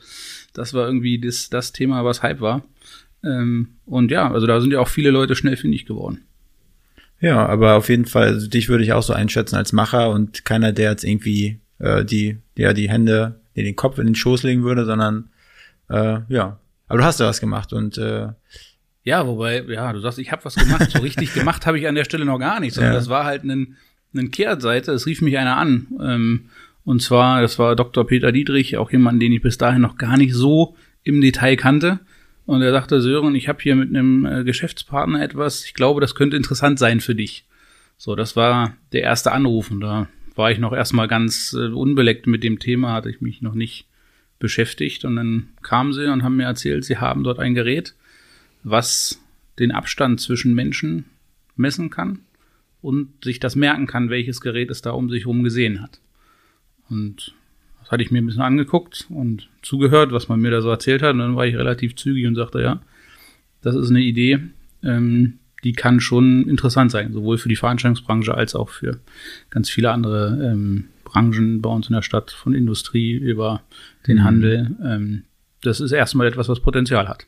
[0.54, 2.64] das war irgendwie das, das Thema, was Hype war.
[3.24, 6.22] Ähm, und ja, also da sind ja auch viele Leute schnell findig geworden.
[7.20, 10.46] Ja, aber auf jeden Fall, also dich würde ich auch so einschätzen als Macher und
[10.46, 14.44] keiner, der jetzt irgendwie äh, die, ja, die Hände, nee, den Kopf in den Schoß
[14.44, 15.30] legen würde, sondern
[15.90, 16.60] äh, ja.
[16.88, 18.30] Aber du hast ja was gemacht und äh,
[19.08, 20.92] ja, wobei, ja, du sagst, ich habe was gemacht.
[20.92, 22.76] So richtig gemacht habe ich an der Stelle noch gar nichts.
[22.76, 23.00] Sondern ja.
[23.00, 23.78] das war halt ein,
[24.14, 24.92] ein Kehrtseite.
[24.92, 25.88] Es rief mich einer an.
[26.04, 26.50] Ähm,
[26.84, 28.06] und zwar, das war Dr.
[28.06, 32.02] Peter Dietrich, auch jemand, den ich bis dahin noch gar nicht so im Detail kannte.
[32.48, 36.16] Und er sagte, Sören, ich habe hier mit einem äh, Geschäftspartner etwas, ich glaube, das
[36.16, 37.46] könnte interessant sein für dich.
[37.98, 42.26] So, das war der erste Anruf und da war ich noch erstmal ganz äh, unbeleckt
[42.26, 43.86] mit dem Thema, hatte ich mich noch nicht
[44.40, 47.96] beschäftigt und dann kamen sie und haben mir erzählt, sie haben dort ein Gerät,
[48.64, 49.22] was
[49.60, 51.04] den Abstand zwischen Menschen
[51.58, 52.20] messen kann
[52.82, 56.00] und sich das merken kann, welches Gerät es da um sich herum gesehen hat.
[56.90, 57.34] Und
[57.88, 61.02] das hatte ich mir ein bisschen angeguckt und zugehört, was man mir da so erzählt
[61.02, 61.14] hat.
[61.14, 62.82] Und dann war ich relativ zügig und sagte, ja,
[63.62, 64.40] das ist eine Idee,
[64.84, 69.00] ähm, die kann schon interessant sein, sowohl für die Veranstaltungsbranche als auch für
[69.50, 73.62] ganz viele andere ähm, Branchen bei uns in der Stadt, von Industrie über
[74.06, 74.24] den mhm.
[74.26, 74.76] Handel.
[74.84, 75.24] Ähm,
[75.62, 77.26] das ist erstmal etwas, was Potenzial hat.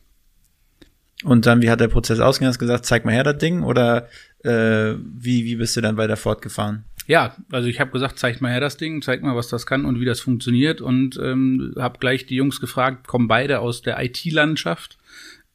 [1.24, 2.50] Und dann, wie hat der Prozess ausgegangen?
[2.50, 3.64] Hast du gesagt, zeig mal her das Ding?
[3.64, 4.10] Oder
[4.44, 6.84] äh, wie, wie bist du dann weiter fortgefahren?
[7.10, 9.84] Ja, also ich habe gesagt, zeigt mal her das Ding, zeigt mal, was das kann
[9.86, 14.00] und wie das funktioniert und ähm, habe gleich die Jungs gefragt, kommen beide aus der
[14.00, 15.00] IT-Landschaft.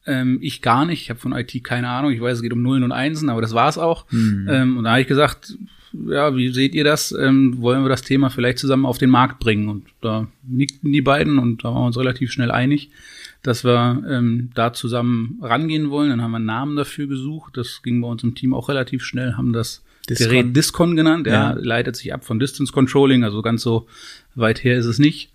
[0.05, 2.61] Ähm, ich gar nicht, ich habe von IT keine Ahnung, ich weiß, es geht um
[2.61, 4.05] Nullen und Einsen, aber das war's auch.
[4.11, 4.49] Mhm.
[4.51, 5.57] Ähm, und da habe ich gesagt,
[5.93, 7.13] ja, wie seht ihr das?
[7.13, 9.69] Ähm, wollen wir das Thema vielleicht zusammen auf den Markt bringen?
[9.69, 12.89] Und da nickten die beiden und da waren wir uns relativ schnell einig,
[13.43, 16.09] dass wir ähm, da zusammen rangehen wollen.
[16.09, 17.55] Dann haben wir einen Namen dafür gesucht.
[17.55, 20.27] Das ging bei uns im Team auch relativ schnell, haben das Discon.
[20.27, 21.27] Gerät Discon genannt.
[21.27, 21.51] Ja.
[21.51, 23.87] Er leitet sich ab von Distance Controlling, also ganz so
[24.35, 25.31] weit her ist es nicht.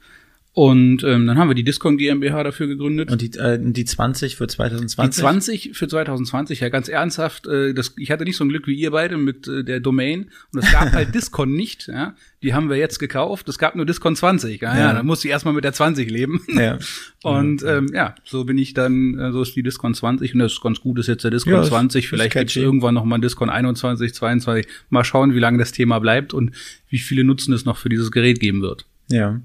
[0.52, 3.12] Und ähm, dann haben wir die Discon GmbH dafür gegründet.
[3.12, 5.14] Und die, äh, die 20 für 2020?
[5.14, 7.46] Die 20 für 2020, ja ganz ernsthaft.
[7.46, 10.30] Äh, das, ich hatte nicht so ein Glück wie ihr beide mit äh, der Domain.
[10.52, 11.86] Und es gab halt Discon nicht.
[11.86, 12.16] Ja?
[12.42, 13.48] Die haben wir jetzt gekauft.
[13.48, 14.60] Es gab nur Discon 20.
[14.60, 14.80] Ja, ja.
[14.80, 16.44] ja dann musste ich erstmal mit der 20 leben.
[16.48, 16.78] Ja.
[17.22, 20.34] und ähm, ja, so bin ich dann, äh, so ist die Discon 20.
[20.34, 22.08] Und das ist ganz gut, ist jetzt der Discon ja, 20.
[22.08, 24.66] Vielleicht gibt es irgendwann noch mal ein Discon 21, 22.
[24.88, 26.50] Mal schauen, wie lange das Thema bleibt und
[26.88, 28.84] wie viele Nutzen es noch für dieses Gerät geben wird.
[29.10, 29.40] Ja.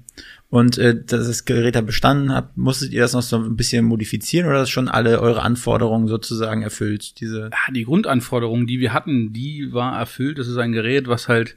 [0.48, 4.48] Und äh, das Gerät da bestanden hat, musstet ihr das noch so ein bisschen modifizieren
[4.48, 7.20] oder ist schon alle eure Anforderungen sozusagen erfüllt?
[7.20, 10.38] Diese ja, die Grundanforderungen, die wir hatten, die war erfüllt.
[10.38, 11.56] Das ist ein Gerät, was halt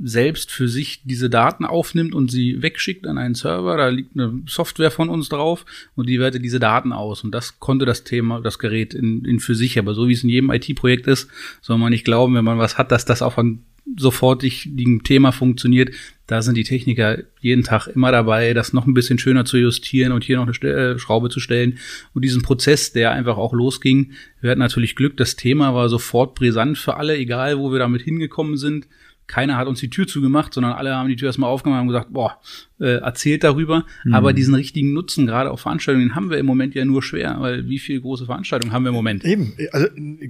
[0.00, 3.76] selbst für sich diese Daten aufnimmt und sie wegschickt an einen Server.
[3.76, 5.64] Da liegt eine Software von uns drauf
[5.94, 7.22] und die wertet diese Daten aus.
[7.22, 9.78] Und das konnte das Thema, das Gerät in, in für sich.
[9.78, 11.30] Aber so wie es in jedem IT-Projekt ist,
[11.62, 13.38] soll man nicht glauben, wenn man was hat, dass das auch
[13.86, 15.94] an sofortigen Thema funktioniert.
[16.26, 20.12] Da sind die Techniker jeden Tag immer dabei, das noch ein bisschen schöner zu justieren
[20.12, 21.78] und hier noch eine äh, Schraube zu stellen.
[22.14, 26.34] Und diesen Prozess, der einfach auch losging, wir hatten natürlich Glück, das Thema war sofort
[26.34, 28.86] brisant für alle, egal wo wir damit hingekommen sind
[29.26, 32.12] keiner hat uns die Tür zugemacht, sondern alle haben die Tür erstmal aufgemacht und gesagt,
[32.12, 32.38] boah,
[32.78, 33.86] äh, erzählt darüber.
[34.04, 34.14] Mhm.
[34.14, 37.68] Aber diesen richtigen Nutzen, gerade auf Veranstaltungen, haben wir im Moment ja nur schwer, weil
[37.68, 39.24] wie viele große Veranstaltungen haben wir im Moment?
[39.24, 39.88] Eben, also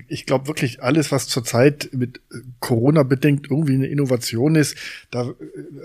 [0.09, 2.21] ich glaube wirklich, alles, was zurzeit mit
[2.61, 4.77] Corona bedingt irgendwie eine Innovation ist,
[5.11, 5.35] da äh,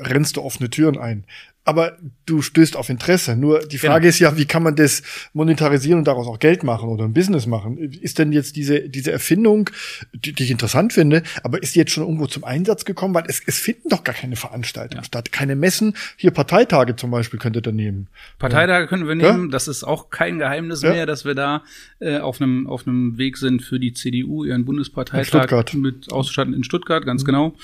[0.02, 1.24] rennst du offene Türen ein.
[1.66, 3.36] Aber du stößt auf Interesse.
[3.36, 4.10] Nur die Frage genau.
[4.10, 7.46] ist ja, wie kann man das monetarisieren und daraus auch Geld machen oder ein Business
[7.46, 7.78] machen?
[7.78, 9.70] Ist denn jetzt diese, diese Erfindung,
[10.14, 13.14] die, die ich interessant finde, aber ist die jetzt schon irgendwo zum Einsatz gekommen?
[13.14, 15.06] Weil es, es finden doch gar keine Veranstaltungen ja.
[15.06, 15.94] statt, keine Messen.
[16.18, 18.08] Hier Parteitage zum Beispiel könntet ihr nehmen.
[18.40, 19.46] Parteitage können wir nehmen.
[19.46, 19.52] Ja?
[19.52, 20.92] Das ist auch kein Geheimnis ja?
[20.92, 21.64] mehr, dass wir da
[22.00, 26.64] äh, auf einem auf einem Weg sind für die CDU, ihren Bundesparteitag mit auszustatten in
[26.64, 27.26] Stuttgart, ganz mhm.
[27.28, 27.56] genau.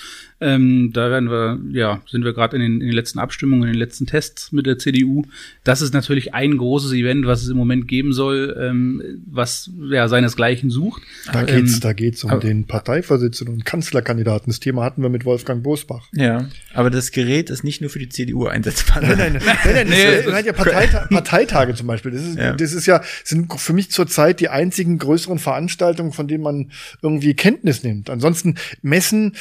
[0.42, 3.74] Ähm, da werden wir, ja, sind wir gerade in den, in den letzten Abstimmungen, in
[3.74, 5.24] den letzten Tests mit der CDU.
[5.64, 10.10] Das ist natürlich ein großes Event, was es im Moment geben soll, ähm, was ja
[10.10, 11.04] seinesgleichen sucht.
[11.32, 14.52] Da geht's, ähm, da geht's um den Parteivorsitzenden und Kanzlerkandidaten.
[14.52, 16.10] Das Thema hatten wir mit Wolfgang Bosbach.
[16.12, 19.02] Ja, aber das Gerät ist nicht nur für die CDU einsetzbar.
[19.02, 22.12] Nein, nein, nein, nein, nein nee, das, das ja Parteita Parteitage zum Beispiel.
[22.12, 22.54] Das ist, ja.
[22.54, 26.72] das ist ja, sind für mich zurzeit die einzigen größeren Veranstaltungen, von denen man
[27.02, 28.10] irgendwie Kenntnis nimmt.
[28.10, 29.34] Ansonsten Messen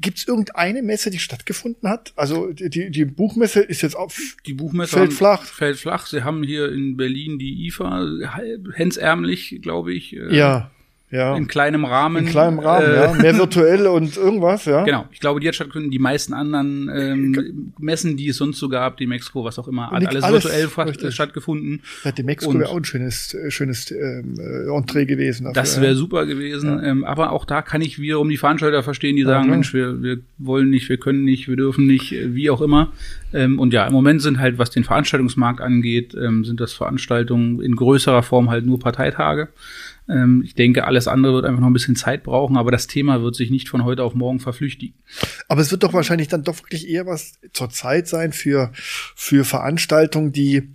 [0.00, 2.12] Gibt es irgendeine Messe, die stattgefunden hat?
[2.16, 5.44] Also die, die Buchmesse ist jetzt auf die Buchmesse fällt flach.
[5.44, 6.06] Fällt flach.
[6.06, 8.06] Sie haben hier in Berlin die IFA,
[8.74, 10.16] hensärmlich, glaube ich.
[10.16, 10.70] Äh, ja
[11.10, 11.36] ja.
[11.36, 12.24] in kleinem Rahmen.
[12.24, 13.12] In kleinem Rahmen, äh, ja.
[13.14, 14.84] Mehr virtuell und irgendwas, ja.
[14.84, 15.06] Genau.
[15.12, 15.90] Ich glaube, die hat stattgefunden.
[15.90, 19.90] Die meisten anderen ähm, Messen, die es sonst so gab, die Mexiko, was auch immer,
[19.90, 21.14] hat alles, alles virtuell richtig.
[21.14, 21.82] stattgefunden.
[22.04, 25.44] Ja, die Mexiko wäre auch ein schönes, äh, schönes ähm, äh, Entree gewesen.
[25.44, 26.70] Dafür, das wäre super gewesen.
[26.70, 26.82] Ja.
[26.82, 30.18] Ähm, aber auch da kann ich wiederum die Veranstalter verstehen, die sagen, Mensch, wir, wir
[30.38, 32.92] wollen nicht, wir können nicht, wir dürfen nicht, äh, wie auch immer.
[33.32, 37.60] Ähm, und ja, im Moment sind halt, was den Veranstaltungsmarkt angeht, ähm, sind das Veranstaltungen
[37.60, 39.48] in größerer Form halt nur Parteitage.
[40.10, 43.22] Ähm, ich denke, alles andere wird einfach noch ein bisschen Zeit brauchen, aber das Thema
[43.22, 44.98] wird sich nicht von heute auf morgen verflüchtigen.
[45.48, 49.44] Aber es wird doch wahrscheinlich dann doch wirklich eher was zur Zeit sein für, für
[49.44, 50.68] Veranstaltungen, die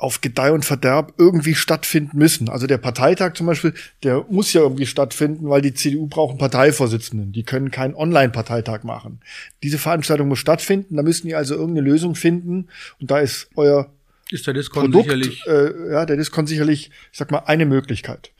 [0.00, 2.48] auf Gedeih und Verderb irgendwie stattfinden müssen.
[2.48, 6.38] Also der Parteitag zum Beispiel, der muss ja irgendwie stattfinden, weil die CDU braucht einen
[6.38, 7.32] Parteivorsitzenden.
[7.32, 9.20] Die können keinen Online-Parteitag machen.
[9.62, 12.68] Diese Veranstaltung muss stattfinden, da müssen die also irgendeine Lösung finden.
[12.98, 13.90] Und da ist euer
[14.32, 15.46] ist der Discount Produkt, sicherlich.
[15.46, 18.32] Äh, ja, der Discount sicherlich, ich sag mal, eine Möglichkeit.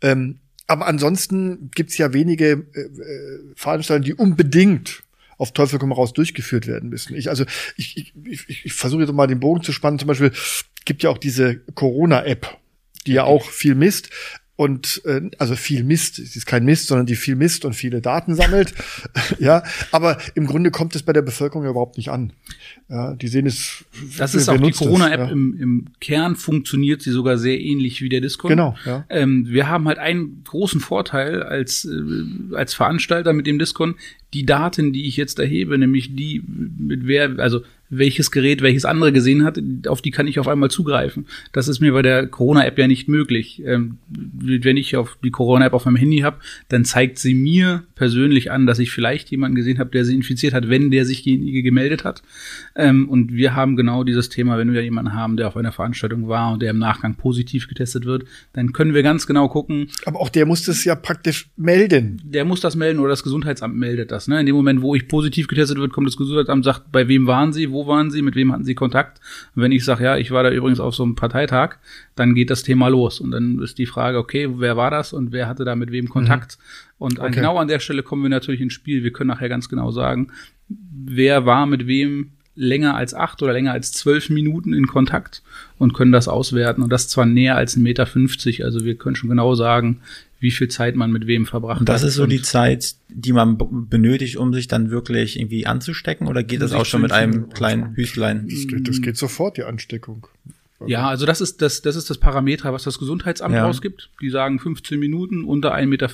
[0.00, 5.02] Ähm, aber ansonsten gibt's ja wenige äh, äh, Veranstaltungen, die unbedingt
[5.38, 7.14] auf Teufel komm raus durchgeführt werden müssen.
[7.14, 7.44] Ich, also
[7.76, 8.12] ich, ich,
[8.48, 9.98] ich, ich versuche jetzt mal den Bogen zu spannen.
[9.98, 10.32] Zum Beispiel
[10.84, 12.58] gibt ja auch diese Corona-App,
[13.06, 14.10] die ja auch viel misst
[14.56, 18.00] und äh, also viel Mist, es ist kein Mist, sondern die viel Mist und viele
[18.00, 18.74] Daten sammelt.
[19.38, 22.32] ja, aber im Grunde kommt es bei der Bevölkerung ja überhaupt nicht an.
[22.90, 23.84] Ja, die sehen es.
[24.16, 25.28] Das ist auch die Corona-App ja.
[25.28, 28.50] im, im Kern funktioniert sie sogar sehr ähnlich wie der Discord.
[28.50, 28.76] Genau.
[28.86, 29.04] Ja.
[29.10, 33.94] Ähm, wir haben halt einen großen Vorteil als äh, als Veranstalter mit dem Discord.
[34.32, 39.12] Die Daten, die ich jetzt erhebe, nämlich die mit wer, also welches Gerät welches andere
[39.12, 41.26] gesehen hat, auf die kann ich auf einmal zugreifen.
[41.52, 43.62] Das ist mir bei der Corona-App ja nicht möglich.
[43.64, 48.50] Ähm, wenn ich auf die Corona-App auf meinem Handy habe, dann zeigt sie mir persönlich
[48.50, 52.04] an, dass ich vielleicht jemanden gesehen habe, der sie infiziert hat, wenn der sich gemeldet
[52.04, 52.22] hat.
[52.78, 56.28] Ähm, und wir haben genau dieses Thema, wenn wir jemanden haben, der auf einer Veranstaltung
[56.28, 59.90] war und der im Nachgang positiv getestet wird, dann können wir ganz genau gucken.
[60.06, 62.22] Aber auch der muss das ja praktisch melden.
[62.24, 64.28] Der muss das melden oder das Gesundheitsamt meldet das.
[64.28, 64.38] Ne?
[64.38, 67.52] In dem Moment, wo ich positiv getestet wird, kommt das Gesundheitsamt, sagt, bei wem waren
[67.52, 69.20] Sie, wo waren Sie, mit wem hatten Sie Kontakt?
[69.56, 71.78] Und wenn ich sage, ja, ich war da übrigens auf so einem Parteitag,
[72.14, 73.18] dann geht das Thema los.
[73.18, 76.08] Und dann ist die Frage, okay, wer war das und wer hatte da mit wem
[76.08, 76.58] Kontakt?
[76.58, 76.94] Mhm.
[76.98, 77.32] Und okay.
[77.32, 79.02] genau an der Stelle kommen wir natürlich ins Spiel.
[79.02, 80.28] Wir können nachher ganz genau sagen,
[80.68, 85.42] wer war mit wem länger als acht oder länger als zwölf Minuten in Kontakt
[85.78, 86.82] und können das auswerten.
[86.82, 88.64] Und das zwar näher als ein Meter fünfzig.
[88.64, 90.00] Also wir können schon genau sagen,
[90.40, 91.88] wie viel Zeit man mit wem verbracht hat.
[91.88, 96.26] Das ist so die Zeit, die man benötigt, um sich dann wirklich irgendwie anzustecken?
[96.26, 98.48] Oder geht das auch schon mit einem kleinen Hüstlein?
[98.48, 100.26] Das geht, das geht sofort, die Ansteckung.
[100.86, 103.66] Ja, also das ist das, das ist das Parameter, was das Gesundheitsamt ja.
[103.66, 104.10] ausgibt.
[104.22, 106.08] Die sagen 15 Minuten unter 1,50 Meter.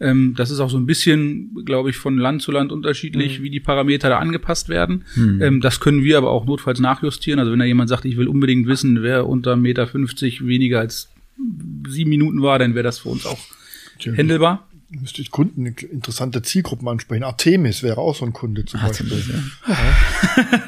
[0.00, 3.44] Ähm, das ist auch so ein bisschen, glaube ich, von Land zu Land unterschiedlich, mhm.
[3.44, 5.04] wie die Parameter da angepasst werden.
[5.14, 5.42] Mhm.
[5.42, 7.38] Ähm, das können wir aber auch notfalls nachjustieren.
[7.38, 11.10] Also wenn da jemand sagt, ich will unbedingt wissen, wer unter 1,50 Meter weniger als
[11.86, 13.38] sieben Minuten war, dann wäre das für uns auch
[13.98, 14.66] händelbar.
[14.88, 17.24] Müsste ich Kunden interessante Zielgruppen ansprechen.
[17.24, 19.42] Artemis wäre auch so ein Kunde zum Artemis, Beispiel.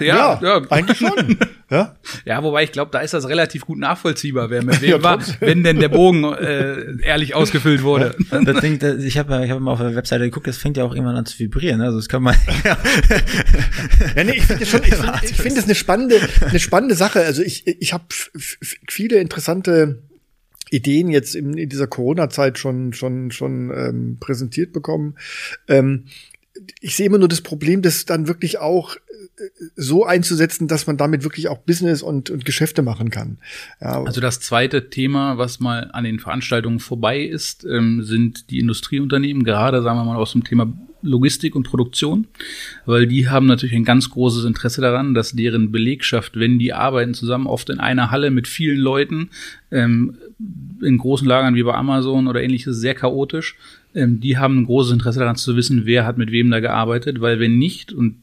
[0.05, 1.39] Ja, ja, ja, eigentlich schon.
[1.71, 1.97] ja?
[2.25, 5.21] ja, wobei ich glaube, da ist das relativ gut nachvollziehbar, wer mit wem ja, war,
[5.39, 8.17] wenn denn der Bogen äh, ehrlich ausgefüllt wurde.
[8.31, 10.83] das Ding, das, ich habe ich hab mal auf der Webseite geguckt, das fängt ja
[10.83, 11.81] auch irgendwann an zu vibrieren.
[11.81, 12.35] Also das kann man.
[14.17, 17.21] ja, nee, ich finde schon, ich finde find das eine spannende, eine spannende Sache.
[17.21, 18.05] Also ich, ich habe
[18.89, 20.08] viele interessante
[20.71, 25.17] Ideen jetzt in, in dieser Corona-Zeit schon schon schon ähm, präsentiert bekommen.
[25.67, 26.05] Ähm,
[26.81, 28.97] ich sehe immer nur das Problem, dass dann wirklich auch
[29.77, 33.39] so einzusetzen, dass man damit wirklich auch Business und, und Geschäfte machen kann.
[33.81, 34.03] Ja.
[34.03, 39.45] Also das zweite Thema, was mal an den Veranstaltungen vorbei ist, ähm, sind die Industrieunternehmen,
[39.45, 42.27] gerade sagen wir mal aus dem Thema Logistik und Produktion,
[42.87, 47.15] weil die haben natürlich ein ganz großes Interesse daran, dass deren Belegschaft, wenn die arbeiten
[47.15, 49.31] zusammen, oft in einer Halle mit vielen Leuten,
[49.71, 50.17] ähm,
[50.83, 53.57] in großen Lagern wie bei Amazon oder ähnliches, sehr chaotisch,
[53.95, 57.21] ähm, die haben ein großes Interesse daran zu wissen, wer hat mit wem da gearbeitet,
[57.21, 58.17] weil wenn nicht, und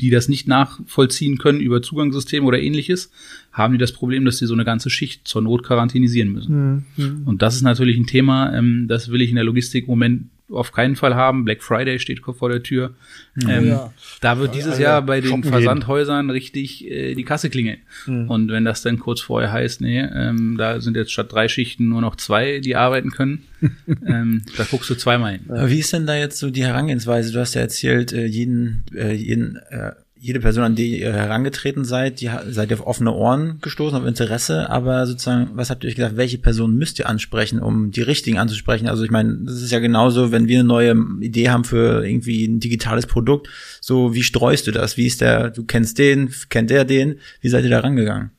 [0.00, 3.10] die das nicht nachvollziehen können über Zugangssysteme oder ähnliches,
[3.50, 6.84] haben die das Problem, dass sie so eine ganze Schicht zur Not quarantänisieren müssen.
[6.96, 7.22] Mhm.
[7.24, 10.22] Und das ist natürlich ein Thema, ähm, das will ich in der Logistik im Moment
[10.50, 11.44] auf keinen Fall haben.
[11.44, 12.94] Black Friday steht vor der Tür.
[13.34, 13.48] Mhm.
[13.48, 13.92] Ähm, ja.
[14.20, 17.78] Da wird dieses Jahr bei den Versandhäusern richtig äh, die Kasse klingeln.
[18.06, 18.30] Mhm.
[18.30, 21.88] Und wenn das dann kurz vorher heißt, nee, ähm, da sind jetzt statt drei Schichten
[21.88, 23.44] nur noch zwei, die arbeiten können,
[24.06, 25.42] ähm, da guckst du zweimal hin.
[25.48, 27.32] Wie ist denn da jetzt so die Herangehensweise?
[27.32, 31.84] Du hast ja erzählt, äh, jeden, äh, jeden äh, jede Person, an die ihr herangetreten
[31.84, 35.88] seid, die seid ihr auf offene Ohren gestoßen, auf Interesse, aber sozusagen, was habt ihr
[35.88, 38.88] euch gedacht, welche Person müsst ihr ansprechen, um die richtigen anzusprechen?
[38.88, 42.46] Also ich meine, das ist ja genauso, wenn wir eine neue Idee haben für irgendwie
[42.46, 43.48] ein digitales Produkt,
[43.80, 44.96] so wie streust du das?
[44.96, 48.30] Wie ist der, du kennst den, kennt der den, wie seid ihr da rangegangen?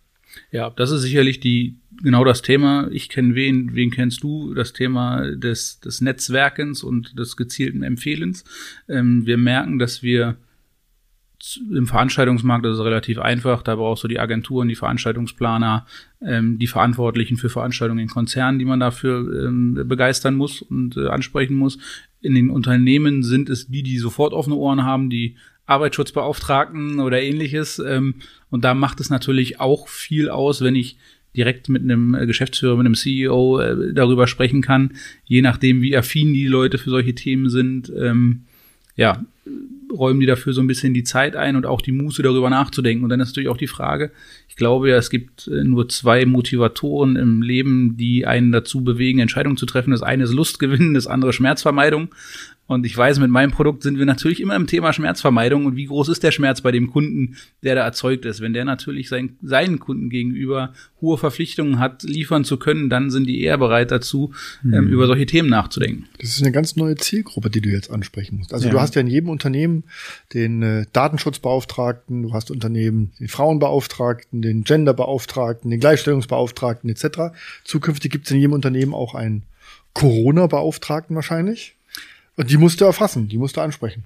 [0.51, 2.89] Ja, das ist sicherlich die genau das Thema.
[2.91, 4.53] Ich kenne wen, wen kennst du?
[4.53, 8.43] Das Thema des, des Netzwerkens und des gezielten Empfehlens.
[8.87, 10.37] Ähm, wir merken, dass wir
[11.71, 13.61] im Veranstaltungsmarkt ist es relativ einfach.
[13.61, 15.85] Da brauchst du die Agenturen, die Veranstaltungsplaner,
[16.21, 21.07] ähm, die Verantwortlichen für Veranstaltungen in Konzernen, die man dafür ähm, begeistern muss und äh,
[21.07, 21.77] ansprechen muss.
[22.21, 25.35] In den Unternehmen sind es die, die sofort offene Ohren haben, die
[25.67, 27.79] Arbeitsschutzbeauftragten oder ähnliches.
[27.79, 28.15] Ähm,
[28.49, 30.97] und da macht es natürlich auch viel aus, wenn ich
[31.35, 34.93] direkt mit einem äh, Geschäftsführer, mit einem CEO äh, darüber sprechen kann,
[35.25, 37.91] je nachdem, wie affin die Leute für solche Themen sind.
[37.95, 38.45] Ähm,
[38.95, 39.23] ja,
[39.91, 43.03] räumen die dafür so ein bisschen die Zeit ein und auch die Muße darüber nachzudenken.
[43.03, 44.11] Und dann ist natürlich auch die Frage,
[44.47, 49.19] ich glaube ja, es gibt äh, nur zwei Motivatoren im Leben, die einen dazu bewegen,
[49.19, 49.91] Entscheidungen zu treffen.
[49.91, 52.09] Das eine ist Lustgewinnen, das andere Schmerzvermeidung.
[52.67, 55.65] Und ich weiß, mit meinem Produkt sind wir natürlich immer im Thema Schmerzvermeidung.
[55.65, 58.41] Und wie groß ist der Schmerz bei dem Kunden, der da erzeugt ist?
[58.41, 63.25] Wenn der natürlich sein, seinen Kunden gegenüber hohe Verpflichtungen hat, liefern zu können, dann sind
[63.25, 64.73] die eher bereit dazu, mhm.
[64.73, 66.07] ähm, über solche Themen nachzudenken.
[66.19, 68.53] Das ist eine ganz neue Zielgruppe, die du jetzt ansprechen musst.
[68.53, 68.73] Also ja.
[68.73, 69.85] du hast ja in jedem Unternehmen
[70.33, 77.33] den äh, Datenschutzbeauftragten, du hast Unternehmen den Frauenbeauftragten, den Genderbeauftragten, den Gleichstellungsbeauftragten etc.
[77.63, 79.43] Zukünftig gibt es in jedem Unternehmen auch einen
[79.93, 81.76] Corona-Beauftragten wahrscheinlich.
[82.37, 84.05] Und die musst du erfassen, die musst du ansprechen.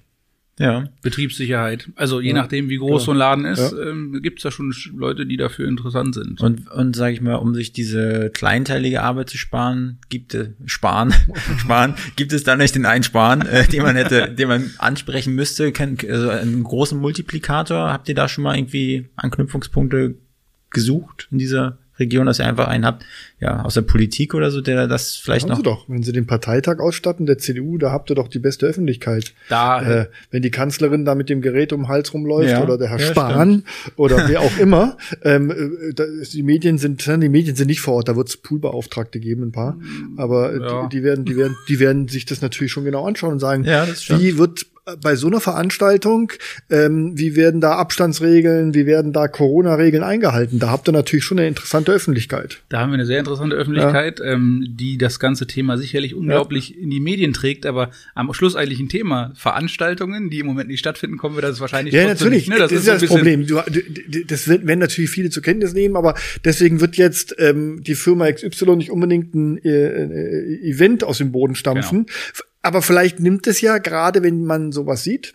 [0.58, 0.84] Ja.
[1.00, 1.88] Betriebssicherheit.
[1.96, 2.34] Also je ja.
[2.34, 3.06] nachdem, wie groß ja.
[3.06, 3.90] so ein Laden ist, ja.
[3.90, 6.40] ähm, gibt es da schon Leute, die dafür interessant sind.
[6.40, 11.14] Und, und sage ich mal, um sich diese kleinteilige Arbeit zu sparen, gibt es sparen,
[11.58, 15.34] sparen, gibt es da nicht den einen Sparen, äh, den man hätte, den man ansprechen
[15.34, 15.72] müsste?
[15.72, 20.16] Kann, also einen großen Multiplikator, habt ihr da schon mal irgendwie Anknüpfungspunkte
[20.70, 23.04] gesucht in dieser Region, dass ihr einfach einen habt,
[23.38, 25.56] ja, aus der Politik oder so, der das vielleicht noch.
[25.56, 28.66] Sie doch, wenn Sie den Parteitag ausstatten der CDU, da habt ihr doch die beste
[28.66, 29.34] Öffentlichkeit.
[29.48, 32.78] Da, äh, wenn die Kanzlerin da mit dem Gerät um den Hals rumläuft ja, oder
[32.78, 33.98] der Herr ja, Spahn stimmt.
[33.98, 37.94] oder wer auch immer, ähm, äh, da, die Medien sind, die Medien sind nicht vor
[37.94, 39.78] Ort, da wird es Poolbeauftragte geben, ein paar,
[40.16, 40.82] aber ja.
[40.86, 43.64] die, die werden, die werden, die werden sich das natürlich schon genau anschauen und sagen,
[43.64, 44.66] ja, das wie wird
[45.00, 46.32] bei so einer Veranstaltung,
[46.68, 50.58] ähm, wie werden da Abstandsregeln, wie werden da Corona-Regeln eingehalten?
[50.58, 52.62] Da habt ihr natürlich schon eine interessante Öffentlichkeit.
[52.68, 54.32] Da haben wir eine sehr interessante Öffentlichkeit, ja.
[54.32, 56.82] ähm, die das ganze Thema sicherlich unglaublich ja.
[56.82, 59.32] in die Medien trägt, aber am Schluss eigentlich ein Thema.
[59.36, 62.48] Veranstaltungen, die im Moment nicht stattfinden, kommen wir das wahrscheinlich Ja, natürlich.
[62.48, 62.58] Nicht, ne?
[62.58, 63.46] das, das, ist ja das Problem.
[63.46, 63.60] Du,
[64.26, 66.14] das werden natürlich viele zur Kenntnis nehmen, aber
[66.44, 71.30] deswegen wird jetzt ähm, die Firma XY nicht unbedingt ein äh, äh, Event aus dem
[71.30, 72.06] Boden stampfen.
[72.06, 75.34] Genau aber vielleicht nimmt es ja, gerade wenn man sowas sieht,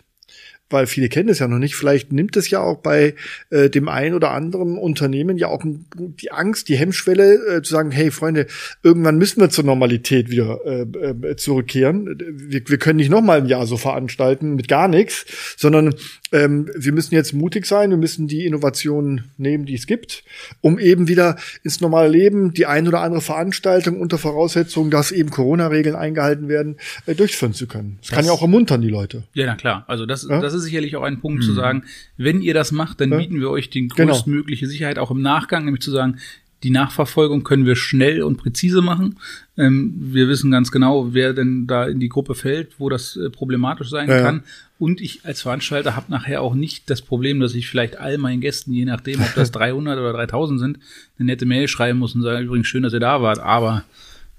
[0.70, 3.14] weil viele kennen es ja noch nicht, vielleicht nimmt es ja auch bei
[3.50, 7.90] äh, dem einen oder anderen Unternehmen ja auch die Angst, die Hemmschwelle äh, zu sagen,
[7.90, 8.46] hey Freunde,
[8.82, 12.18] irgendwann müssen wir zur Normalität wieder äh, äh, zurückkehren.
[12.18, 15.24] Wir, wir können nicht noch mal ein Jahr so veranstalten mit gar nichts,
[15.56, 15.94] sondern
[16.32, 20.24] ähm, wir müssen jetzt mutig sein, wir müssen die Innovationen nehmen, die es gibt,
[20.60, 25.30] um eben wieder ins normale Leben die ein oder andere Veranstaltung unter Voraussetzung, dass eben
[25.30, 27.98] Corona-Regeln eingehalten werden, äh, durchführen zu können.
[28.00, 29.24] Das, das, kann ja auch ermuntern, die Leute.
[29.34, 29.84] Ja, na klar.
[29.88, 30.40] Also das, ja?
[30.40, 31.46] das ist sicherlich auch ein Punkt mhm.
[31.46, 31.84] zu sagen,
[32.16, 33.18] wenn ihr das macht, dann ja?
[33.18, 34.12] bieten wir euch die genau.
[34.12, 34.72] größtmögliche genau.
[34.72, 36.18] Sicherheit auch im Nachgang, nämlich zu sagen,
[36.62, 39.16] die Nachverfolgung können wir schnell und präzise machen.
[39.56, 43.30] Ähm, wir wissen ganz genau, wer denn da in die Gruppe fällt, wo das äh,
[43.30, 44.42] problematisch sein ja, kann.
[44.78, 48.40] Und ich als Veranstalter habe nachher auch nicht das Problem, dass ich vielleicht all meinen
[48.40, 50.78] Gästen, je nachdem, ob das 300 oder 3000 sind,
[51.18, 53.84] eine nette Mail schreiben muss und sagen, übrigens schön, dass ihr da wart, aber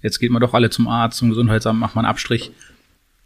[0.01, 2.51] jetzt geht man doch alle zum Arzt, zum Gesundheitsamt, macht man einen Abstrich.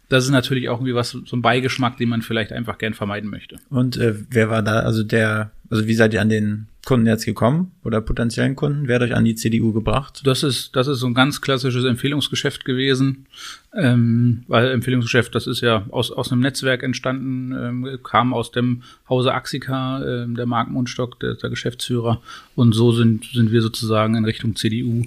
[0.08, 3.30] das ist natürlich auch irgendwie was, so ein Beigeschmack, den man vielleicht einfach gern vermeiden
[3.30, 3.58] möchte.
[3.70, 7.24] Und äh, wer war da, also der, also wie seid ihr an den Kunden jetzt
[7.24, 8.88] gekommen oder potenziellen Kunden?
[8.88, 10.22] Wer hat euch an die CDU gebracht?
[10.24, 13.26] Das ist, das ist so ein ganz klassisches Empfehlungsgeschäft gewesen,
[13.74, 18.82] ähm, weil Empfehlungsgeschäft, das ist ja aus, aus einem Netzwerk entstanden, ähm, kam aus dem
[19.08, 22.20] Hause Axica, ähm, der Mark Mundstock, der, der Geschäftsführer,
[22.54, 25.04] und so sind, sind wir sozusagen in Richtung CDU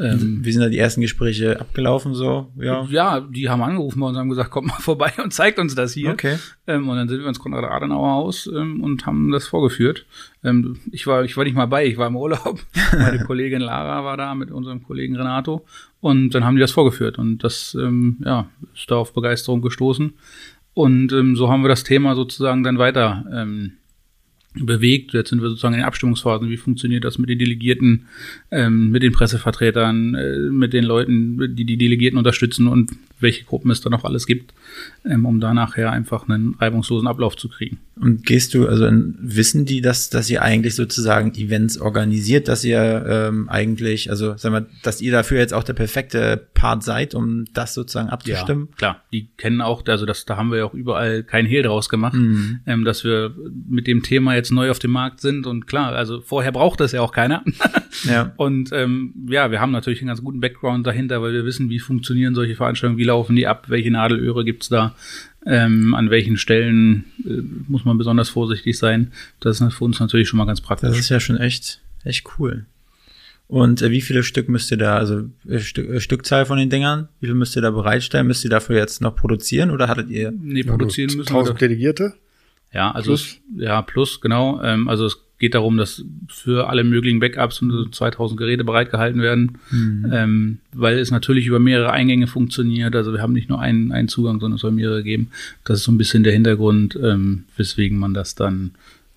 [0.00, 2.50] ähm, Wie sind da die ersten Gespräche abgelaufen so?
[2.56, 5.92] Ja, ja die haben angerufen und haben gesagt, kommt mal vorbei und zeigt uns das
[5.92, 6.10] hier.
[6.10, 6.38] Okay.
[6.66, 10.06] Ähm, und dann sind wir ins Konrad-Adenauer-Haus ähm, und haben das vorgeführt.
[10.42, 12.58] Ähm, ich, war, ich war nicht mal bei, ich war im Urlaub.
[12.92, 15.64] Meine Kollegin Lara war da mit unserem Kollegen Renato.
[16.00, 17.18] Und dann haben die das vorgeführt.
[17.18, 20.12] Und das ähm, ja, ist da auf Begeisterung gestoßen.
[20.74, 23.24] Und ähm, so haben wir das Thema sozusagen dann weiter
[24.54, 25.12] bewegt.
[25.12, 26.48] Jetzt sind wir sozusagen in den Abstimmungsphasen.
[26.48, 28.06] Wie funktioniert das mit den Delegierten,
[28.50, 33.70] ähm, mit den Pressevertretern, äh, mit den Leuten, die die Delegierten unterstützen und welche Gruppen
[33.70, 34.54] es da noch alles gibt,
[35.06, 37.78] ähm, um da nachher einfach einen reibungslosen Ablauf zu kriegen.
[38.00, 43.04] Und gehst du, also wissen die, dass, dass ihr eigentlich sozusagen Events organisiert, dass ihr
[43.06, 47.44] ähm, eigentlich, also sagen wir, dass ihr dafür jetzt auch der perfekte Part seid, um
[47.52, 48.68] das sozusagen abzustimmen?
[48.70, 51.62] Ja, klar, die kennen auch, also das, da haben wir ja auch überall kein Hehl
[51.62, 52.60] draus gemacht, mhm.
[52.66, 53.34] ähm, dass wir
[53.68, 56.92] mit dem Thema jetzt neu auf dem Markt sind und klar, also vorher braucht das
[56.92, 57.44] ja auch keiner.
[58.04, 58.32] ja.
[58.36, 61.78] Und ähm, ja, wir haben natürlich einen ganz guten Background dahinter, weil wir wissen, wie
[61.78, 64.93] funktionieren solche Veranstaltungen, wie laufen die ab, welche Nadelöhre gibt's da
[65.46, 69.12] ähm, an welchen Stellen äh, muss man besonders vorsichtig sein.
[69.40, 70.90] Das ist für uns natürlich schon mal ganz praktisch.
[70.90, 72.66] Das ist ja schon echt, echt cool.
[73.46, 76.70] Und äh, wie viele Stück müsst ihr da, also äh, Stück, äh, Stückzahl von den
[76.70, 78.26] Dingern, wie viel müsst ihr da bereitstellen?
[78.26, 80.32] Müsst ihr dafür jetzt noch produzieren oder hattet ihr?
[80.32, 81.40] Nee, produzieren müssen wir.
[81.40, 82.14] 1000 Delegierte?
[82.72, 83.38] Ja, also plus.
[83.56, 84.62] Ja, plus, genau.
[84.62, 90.10] Ähm, also es geht darum, dass für alle möglichen Backups 2000 Geräte bereitgehalten werden, mhm.
[90.12, 92.94] ähm, weil es natürlich über mehrere Eingänge funktioniert.
[92.94, 95.30] Also wir haben nicht nur einen, einen Zugang, sondern es soll mehrere geben.
[95.64, 98.72] Das ist so ein bisschen der Hintergrund, ähm, weswegen man das dann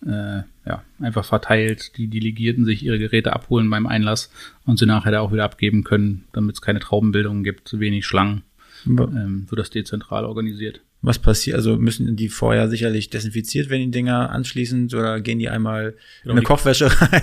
[0.06, 4.32] äh, ja, einfach verteilt, die Delegierten sich ihre Geräte abholen beim Einlass
[4.66, 8.42] und sie nachher da auch wieder abgeben können, damit es keine Traubenbildung gibt, wenig Schlangen.
[8.86, 11.56] Ähm, wird das dezentral organisiert was passiert?
[11.56, 16.34] Also müssen die vorher sicherlich desinfiziert werden, die Dinger anschließend, oder gehen die einmal genau,
[16.34, 17.22] in eine Kochwäsche rein?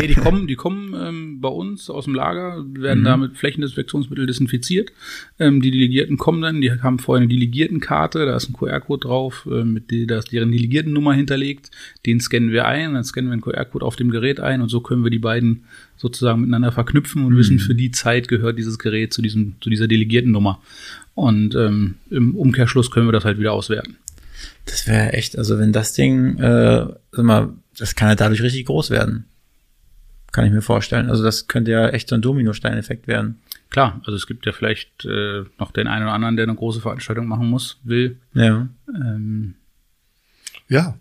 [0.00, 3.04] nee, die kommen, die kommen ähm, bei uns aus dem Lager, werden mhm.
[3.04, 4.92] da mit Flächendesinfektionsmittel desinfiziert.
[5.40, 9.48] Ähm, die Delegierten kommen dann, die haben vorher eine Delegiertenkarte, da ist ein QR-Code drauf,
[9.50, 11.70] äh, mit die, da ist deren Delegiertennummer hinterlegt.
[12.06, 14.80] Den scannen wir ein, dann scannen wir einen QR-Code auf dem Gerät ein und so
[14.80, 15.64] können wir die beiden
[15.96, 17.38] sozusagen miteinander verknüpfen und mhm.
[17.38, 20.60] wissen, für die Zeit gehört dieses Gerät zu diesem, zu dieser Delegiertennummer.
[21.14, 23.96] Und ähm, im Umkehrschluss können wir das halt wieder auswerten.
[24.66, 28.66] Das wäre echt, also wenn das Ding, äh, sag mal, das kann ja dadurch richtig
[28.66, 29.26] groß werden.
[30.30, 31.10] Kann ich mir vorstellen.
[31.10, 33.40] Also das könnte ja echt so ein Dominosteineffekt werden.
[33.68, 36.80] Klar, also es gibt ja vielleicht äh, noch den einen oder anderen, der eine große
[36.80, 38.18] Veranstaltung machen muss, will.
[38.34, 38.68] Ja.
[38.88, 39.54] Ähm,
[40.68, 40.96] ja,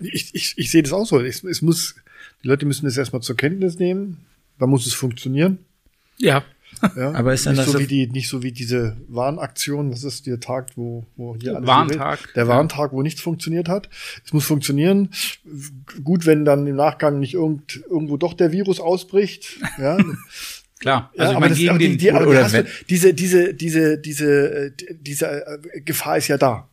[0.00, 1.20] ich, ich, ich sehe das auch so.
[1.20, 1.94] Es, es muss,
[2.42, 4.18] die Leute müssen das erstmal zur Kenntnis nehmen.
[4.58, 5.58] Da muss es funktionieren.
[6.18, 6.44] Ja.
[6.96, 10.04] Ja, aber ist dann nicht das so wie die, nicht so wie diese Warnaktion, das
[10.04, 12.34] ist der Tag, wo, wo hier alles Warntag.
[12.34, 13.88] Der Warntag, wo nichts funktioniert hat.
[14.24, 15.10] Es muss funktionieren.
[16.04, 19.58] Gut, wenn dann im Nachgang nicht irgend, irgendwo doch der Virus ausbricht.
[19.78, 19.98] Ja.
[20.78, 25.46] Klar, also ja, ich meine, gegen den, die, oder, oder diese, diese, diese, diese, diese
[25.46, 26.68] äh, Gefahr ist ja da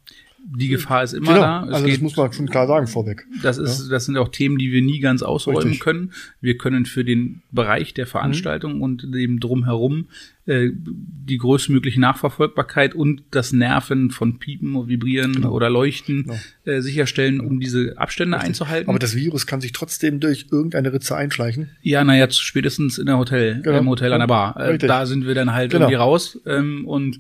[0.45, 1.41] die Gefahr ist immer genau.
[1.41, 1.65] da.
[1.65, 3.25] Es also geht, das muss man schon klar sagen vorweg.
[3.41, 3.89] Das ist, ja.
[3.89, 5.79] das sind auch Themen, die wir nie ganz ausräumen Richtig.
[5.79, 6.11] können.
[6.41, 8.81] Wir können für den Bereich der Veranstaltung mhm.
[8.81, 10.07] und dem drumherum
[10.45, 15.51] äh, die größtmögliche Nachverfolgbarkeit und das Nerven von Piepen und Vibrieren genau.
[15.51, 16.39] oder Leuchten genau.
[16.65, 18.49] äh, sicherstellen, um diese Abstände Richtig.
[18.49, 18.89] einzuhalten.
[18.89, 21.69] Aber das Virus kann sich trotzdem durch irgendeine Ritze einschleichen.
[21.81, 23.77] Ja, naja, spätestens in der Hotel, genau.
[23.77, 24.59] im Hotel an der Bar.
[24.59, 25.85] Äh, da sind wir dann halt genau.
[25.85, 27.19] irgendwie raus ähm, und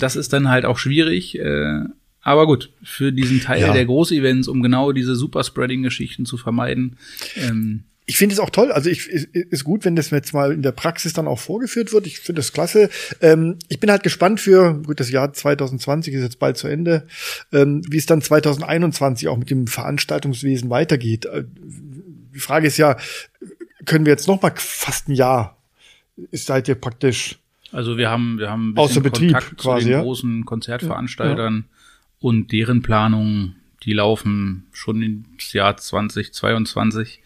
[0.00, 1.38] das ist dann halt auch schwierig.
[1.38, 1.84] Äh,
[2.22, 3.72] aber gut, für diesen Teil ja.
[3.72, 6.96] der Großevents, um genau diese Superspreading-Geschichten zu vermeiden.
[7.36, 8.72] Ähm, ich finde es auch toll.
[8.72, 12.08] Also ich ist gut, wenn das jetzt mal in der Praxis dann auch vorgeführt wird.
[12.08, 12.90] Ich finde das klasse.
[13.20, 17.06] Ähm, ich bin halt gespannt für gut das Jahr 2020 ist jetzt bald zu Ende,
[17.52, 21.26] ähm, wie es dann 2021 auch mit dem Veranstaltungswesen weitergeht.
[21.26, 21.44] Äh,
[22.34, 22.96] die Frage ist ja,
[23.86, 25.56] können wir jetzt noch mal fast ein Jahr?
[26.32, 27.38] Ist seid ihr praktisch?
[27.70, 30.02] Also wir haben wir haben ein bisschen Betrieb Kontakt quasi, zu den ja?
[30.02, 31.64] großen Konzertveranstaltern.
[31.70, 31.79] Ja
[32.20, 37.20] und deren Planungen, die laufen schon ins Jahr 2022.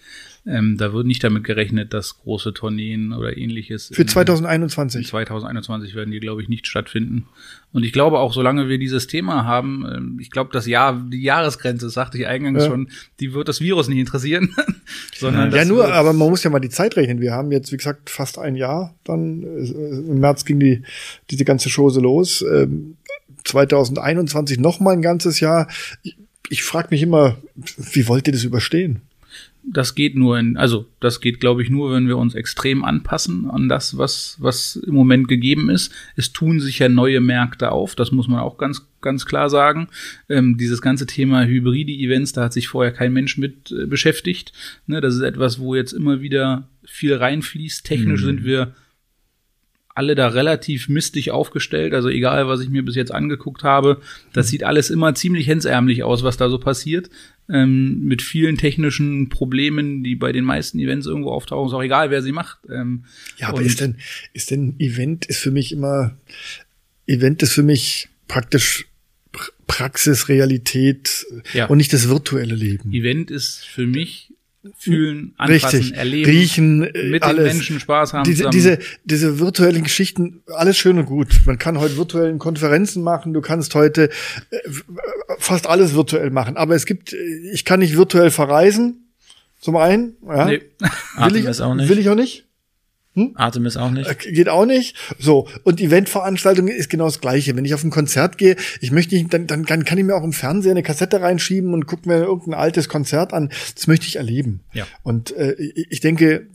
[0.47, 3.91] Ähm, da wird nicht damit gerechnet, dass große Tourneen oder ähnliches.
[3.91, 5.07] Für 2021.
[5.07, 7.27] 2021 werden die, glaube ich, nicht stattfinden.
[7.73, 11.23] Und ich glaube auch, solange wir dieses Thema haben, ähm, ich glaube, das Jahr, die
[11.23, 12.69] Jahresgrenze, sagte ich eingangs ja.
[12.69, 14.55] schon, die wird das Virus nicht interessieren.
[15.17, 17.23] sondern ja, nur, aber man muss ja mal die Zeit rechnen.
[17.23, 18.95] Wir haben jetzt, wie gesagt, fast ein Jahr.
[19.05, 20.83] Dann äh, im März ging die
[21.31, 22.43] diese ganze Chose los.
[22.43, 22.99] Ähm,
[23.45, 25.69] 2021 noch mal ein ganzes Jahr.
[26.03, 26.17] Ich,
[26.49, 29.03] ich frage mich immer, wie wollt ihr das überstehen?
[29.67, 33.51] das geht nur in, also das geht, glaube ich, nur, wenn wir uns extrem anpassen
[33.51, 35.93] an das, was, was im Moment gegeben ist.
[36.17, 39.89] Es tun sich ja neue Märkte auf, das muss man auch ganz, ganz klar sagen.
[40.29, 44.53] Ähm, dieses ganze Thema hybride Events, da hat sich vorher kein Mensch mit äh, beschäftigt.
[44.87, 47.87] Ne, das ist etwas, wo jetzt immer wieder viel reinfließt.
[47.87, 48.27] Technisch mhm.
[48.27, 48.75] sind wir
[49.95, 51.95] alle da relativ mistig aufgestellt.
[51.95, 54.01] Also egal, was ich mir bis jetzt angeguckt habe,
[54.33, 57.11] das sieht alles immer ziemlich hemsärmlich aus, was da so passiert.
[57.49, 61.69] Ähm, mit vielen technischen Problemen, die bei den meisten Events irgendwo auftauchen.
[61.69, 62.59] Ist auch egal, wer sie macht.
[62.71, 63.05] Ähm,
[63.37, 63.97] ja, aber ist denn,
[64.33, 66.17] ist denn Event ist für mich immer,
[67.07, 68.87] Event ist für mich praktisch
[69.67, 71.67] Praxis, Realität ja.
[71.67, 72.93] und nicht das virtuelle Leben.
[72.93, 74.34] Event ist für mich
[74.77, 75.97] fühlen, anfassen, Richtig.
[75.97, 76.79] erleben, riechen,
[77.11, 77.45] mit alles.
[77.45, 78.25] den Menschen Spaß haben.
[78.25, 81.41] Diese, diese, diese virtuellen Geschichten, alles schön und gut.
[81.47, 84.11] Man kann heute virtuellen Konferenzen machen, du kannst heute
[84.51, 84.57] äh,
[85.39, 86.57] fast alles virtuell machen.
[86.57, 89.11] Aber es gibt, ich kann nicht virtuell verreisen,
[89.61, 90.17] zum einen.
[90.27, 90.47] Ja.
[90.47, 90.63] Nee.
[91.19, 91.47] Will, ich,
[91.89, 92.44] will ich auch nicht.
[93.15, 93.31] Hm?
[93.35, 94.11] Artemis auch nicht.
[94.11, 94.97] Äh, geht auch nicht.
[95.19, 95.49] So.
[95.63, 97.57] Und Eventveranstaltung ist genau das Gleiche.
[97.57, 100.17] Wenn ich auf ein Konzert gehe, ich möchte nicht, dann, dann, dann kann ich mir
[100.17, 103.51] auch im Fernseher eine Kassette reinschieben und gucke mir irgendein altes Konzert an.
[103.75, 104.61] Das möchte ich erleben.
[104.73, 104.87] Ja.
[105.05, 106.49] Und äh, ich denke,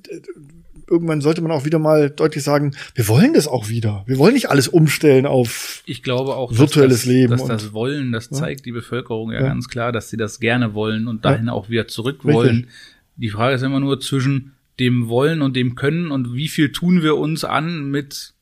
[0.89, 4.03] irgendwann sollte man auch wieder mal deutlich sagen, wir wollen das auch wieder.
[4.07, 7.32] Wir wollen nicht alles umstellen auf ich glaube auch, virtuelles dass das, Leben.
[7.32, 10.74] Dass das Wollen, das zeigt die Bevölkerung ja, ja, ganz klar, dass sie das gerne
[10.74, 11.53] wollen und dahin ja.
[11.53, 12.57] auch wieder zurück wollen.
[12.57, 12.74] Richtig.
[13.16, 17.03] Die Frage ist immer nur zwischen dem Wollen und dem Können und wie viel tun
[17.03, 18.34] wir uns an mit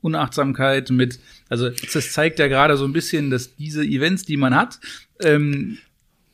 [0.00, 4.54] Unachtsamkeit, mit, also das zeigt ja gerade so ein bisschen, dass diese Events, die man
[4.54, 4.80] hat,
[5.20, 5.78] ähm,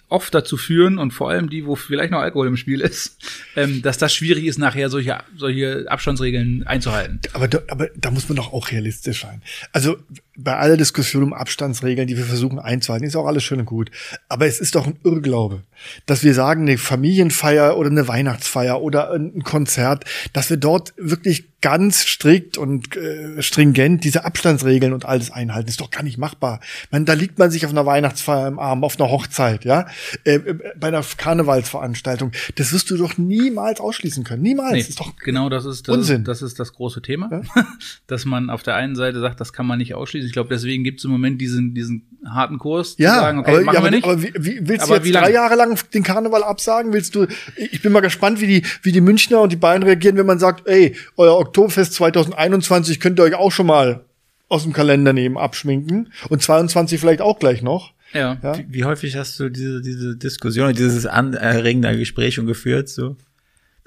[0.09, 3.19] oft dazu führen und vor allem die, wo vielleicht noch Alkohol im Spiel ist,
[3.57, 7.21] ähm, dass das schwierig ist, nachher solche, solche Abstandsregeln einzuhalten.
[7.35, 9.43] Aber da, aber da muss man doch auch realistisch sein.
[9.73, 9.99] Also
[10.41, 13.91] bei aller Diskussion um Abstandsregeln, die wir versuchen einzuhalten, ist auch alles schön und gut.
[14.29, 15.65] Aber es ist doch ein Irrglaube,
[16.07, 21.49] dass wir sagen, eine Familienfeier oder eine Weihnachtsfeier oder ein Konzert, dass wir dort wirklich
[21.61, 25.69] ganz strikt und äh, stringent diese Abstandsregeln und alles einhalten.
[25.69, 26.61] Ist doch gar nicht machbar.
[26.93, 29.89] Man, da liegt man sich auf einer Weihnachtsfeier im Arm, auf einer Hochzeit, ja,
[30.23, 32.31] äh, äh bei einer Karnevalsveranstaltung.
[32.55, 34.43] Das wirst du doch niemals ausschließen können.
[34.43, 34.73] Niemals.
[34.73, 36.23] Nee, ist doch genau das ist das, Unsinn.
[36.23, 37.67] das ist das große Thema, ja?
[38.07, 40.85] dass man auf der einen Seite sagt, das kann man nicht ausschließen ich glaube, deswegen
[40.85, 43.85] gibt es im Moment diesen, diesen harten Kurs, ja, zu sagen, okay, aber, machen ja,
[43.85, 44.05] wir nicht.
[44.05, 46.93] Aber wie, wie, willst aber du jetzt drei Jahre lang den Karneval absagen?
[46.93, 47.27] Willst du,
[47.57, 50.39] ich bin mal gespannt, wie die, wie die Münchner und die Bayern reagieren, wenn man
[50.39, 54.05] sagt, ey, euer Oktoberfest 2021 könnt ihr euch auch schon mal
[54.49, 56.13] aus dem Kalender nehmen, abschminken.
[56.29, 57.95] Und 22 vielleicht auch gleich noch.
[58.13, 58.37] Ja.
[58.43, 58.59] ja.
[58.59, 63.17] Wie, wie häufig hast du diese, diese Diskussion, dieses anregende Gespräch schon geführt, so?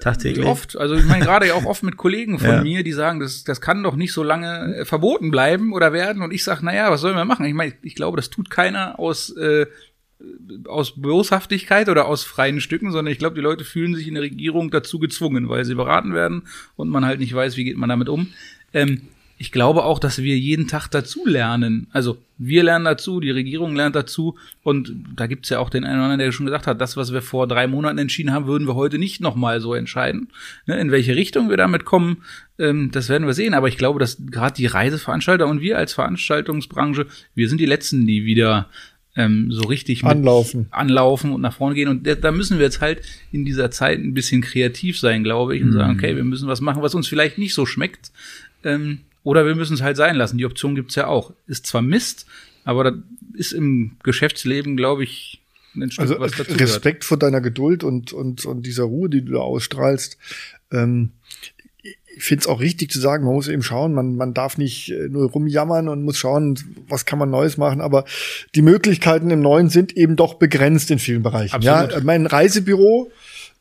[0.02, 0.44] Tagtäglich.
[0.46, 0.76] Oft.
[0.76, 2.62] Also ich meine gerade auch oft mit Kollegen von ja.
[2.62, 6.22] mir, die sagen, das, das kann doch nicht so lange äh, verboten bleiben oder werden.
[6.22, 7.46] Und ich sage, naja, was sollen wir machen?
[7.46, 9.66] Ich meine, ich glaube, das tut keiner aus, äh,
[10.66, 14.24] aus Boshaftigkeit oder aus freien Stücken, sondern ich glaube, die Leute fühlen sich in der
[14.24, 17.88] Regierung dazu gezwungen, weil sie beraten werden und man halt nicht weiß, wie geht man
[17.88, 18.26] damit um.
[18.74, 19.02] Ähm,
[19.42, 21.88] ich glaube auch, dass wir jeden Tag dazu lernen.
[21.90, 25.96] Also wir lernen dazu, die Regierung lernt dazu und da gibt's ja auch den einen
[25.96, 28.68] oder anderen, der schon gesagt hat, das, was wir vor drei Monaten entschieden haben, würden
[28.68, 30.28] wir heute nicht nochmal so entscheiden.
[30.66, 32.18] Ne, in welche Richtung wir damit kommen,
[32.60, 33.52] ähm, das werden wir sehen.
[33.54, 38.06] Aber ich glaube, dass gerade die Reiseveranstalter und wir als Veranstaltungsbranche, wir sind die Letzten,
[38.06, 38.68] die wieder
[39.16, 40.68] ähm, so richtig anlaufen.
[40.70, 41.88] anlaufen und nach vorne gehen.
[41.88, 45.64] Und da müssen wir jetzt halt in dieser Zeit ein bisschen kreativ sein, glaube ich,
[45.64, 45.78] und mhm.
[45.78, 48.12] sagen, okay, wir müssen was machen, was uns vielleicht nicht so schmeckt.
[48.62, 50.38] Ähm, oder wir müssen es halt sein lassen.
[50.38, 51.32] Die Option gibt's ja auch.
[51.46, 52.26] Ist zwar Mist,
[52.64, 52.94] aber das
[53.34, 55.40] ist im Geschäftsleben, glaube ich,
[55.74, 57.04] ein Stück, also, was dazu Respekt gehört.
[57.04, 60.18] vor deiner Geduld und, und, und dieser Ruhe, die du da ausstrahlst.
[60.70, 61.12] Ähm,
[62.14, 64.90] ich finde es auch richtig zu sagen, man muss eben schauen, man, man darf nicht
[64.90, 66.58] äh, nur rumjammern und muss schauen,
[66.88, 68.04] was kann man Neues machen, aber
[68.54, 71.54] die Möglichkeiten im Neuen sind eben doch begrenzt in vielen Bereichen.
[71.54, 71.92] Absolut.
[71.92, 73.10] Ja, mein Reisebüro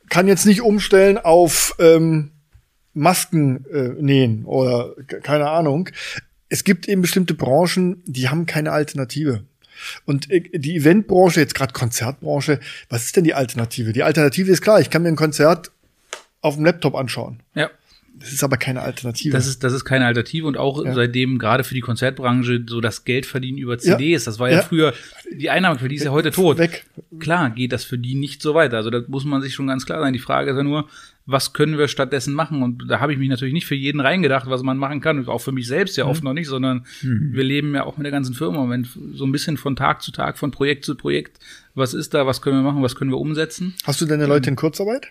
[0.09, 2.31] kann jetzt nicht umstellen auf ähm,
[2.94, 5.89] Masken äh, nähen oder keine Ahnung.
[6.50, 9.44] Es gibt eben bestimmte Branchen, die haben keine Alternative.
[10.06, 13.94] Und äh, die Eventbranche, jetzt gerade Konzertbranche, was ist denn die Alternative?
[13.94, 15.72] Die Alternative ist klar, ich kann mir ein Konzert
[16.42, 17.39] auf dem Laptop anschauen.
[17.56, 17.70] Ja.
[18.14, 19.32] Das ist aber keine Alternative.
[19.32, 20.94] Das ist, das ist keine Alternative und auch ja.
[20.94, 24.32] seitdem gerade für die Konzertbranche so das Geld verdienen über CDs, ja.
[24.32, 24.94] das war ja, ja, früher,
[25.32, 26.58] die Einnahme für die ist ja heute tot.
[26.58, 26.86] Weg.
[27.20, 28.78] Klar geht das für die nicht so weiter.
[28.78, 30.14] Also da muss man sich schon ganz klar sein.
[30.14, 30.89] Die Frage ist ja nur,
[31.26, 32.63] was können wir stattdessen machen?
[32.63, 35.28] Und da habe ich mich natürlich nicht für jeden reingedacht, was man machen kann.
[35.28, 36.09] Auch für mich selbst ja mhm.
[36.11, 37.30] oft noch nicht, sondern mhm.
[37.34, 38.69] wir leben ja auch mit der ganzen Firma.
[38.69, 41.39] Wenn so ein bisschen von Tag zu Tag, von Projekt zu Projekt,
[41.76, 43.76] was ist da, was können wir machen, was können wir umsetzen?
[43.84, 45.07] Hast du deine Leute in Kurzarbeit?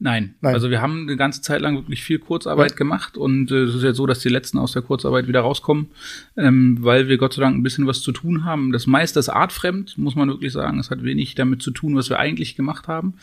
[0.00, 0.34] Nein.
[0.40, 0.54] Nein.
[0.54, 2.76] Also wir haben eine ganze Zeit lang wirklich viel Kurzarbeit Ja.
[2.76, 5.88] gemacht und äh, es ist ja so, dass die letzten aus der Kurzarbeit wieder rauskommen,
[6.36, 8.72] ähm, weil wir Gott sei Dank ein bisschen was zu tun haben.
[8.72, 10.78] Das meiste ist artfremd, muss man wirklich sagen.
[10.78, 13.14] Es hat wenig damit zu tun, was wir eigentlich gemacht haben.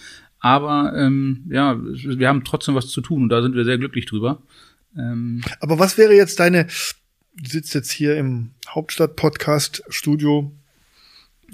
[0.42, 4.08] Aber ähm, ja, wir haben trotzdem was zu tun und da sind wir sehr glücklich
[4.08, 4.42] drüber.
[4.98, 6.66] Ähm, Aber was wäre jetzt deine,
[7.36, 10.52] du sitzt jetzt hier im Hauptstadt-Podcast-Studio,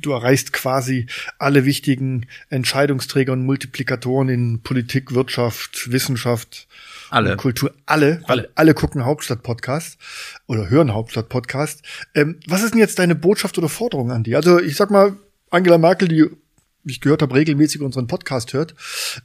[0.02, 1.08] du erreichst quasi
[1.38, 6.68] alle wichtigen Entscheidungsträger und Multiplikatoren in Politik, Wirtschaft, Wissenschaft,
[7.10, 7.36] Alle.
[7.36, 7.74] Kultur.
[7.86, 8.50] Alle, alle, Alle.
[8.56, 9.98] alle gucken Hauptstadt-Podcast
[10.46, 11.82] oder hören Hauptstadt-Podcast.
[12.16, 14.38] Ähm, was ist denn jetzt deine Botschaft oder Forderung an die?
[14.38, 15.18] Also ich sag mal,
[15.50, 16.26] Angela Merkel, die
[16.92, 18.76] ich gehört habe, regelmäßig unseren Podcast hört.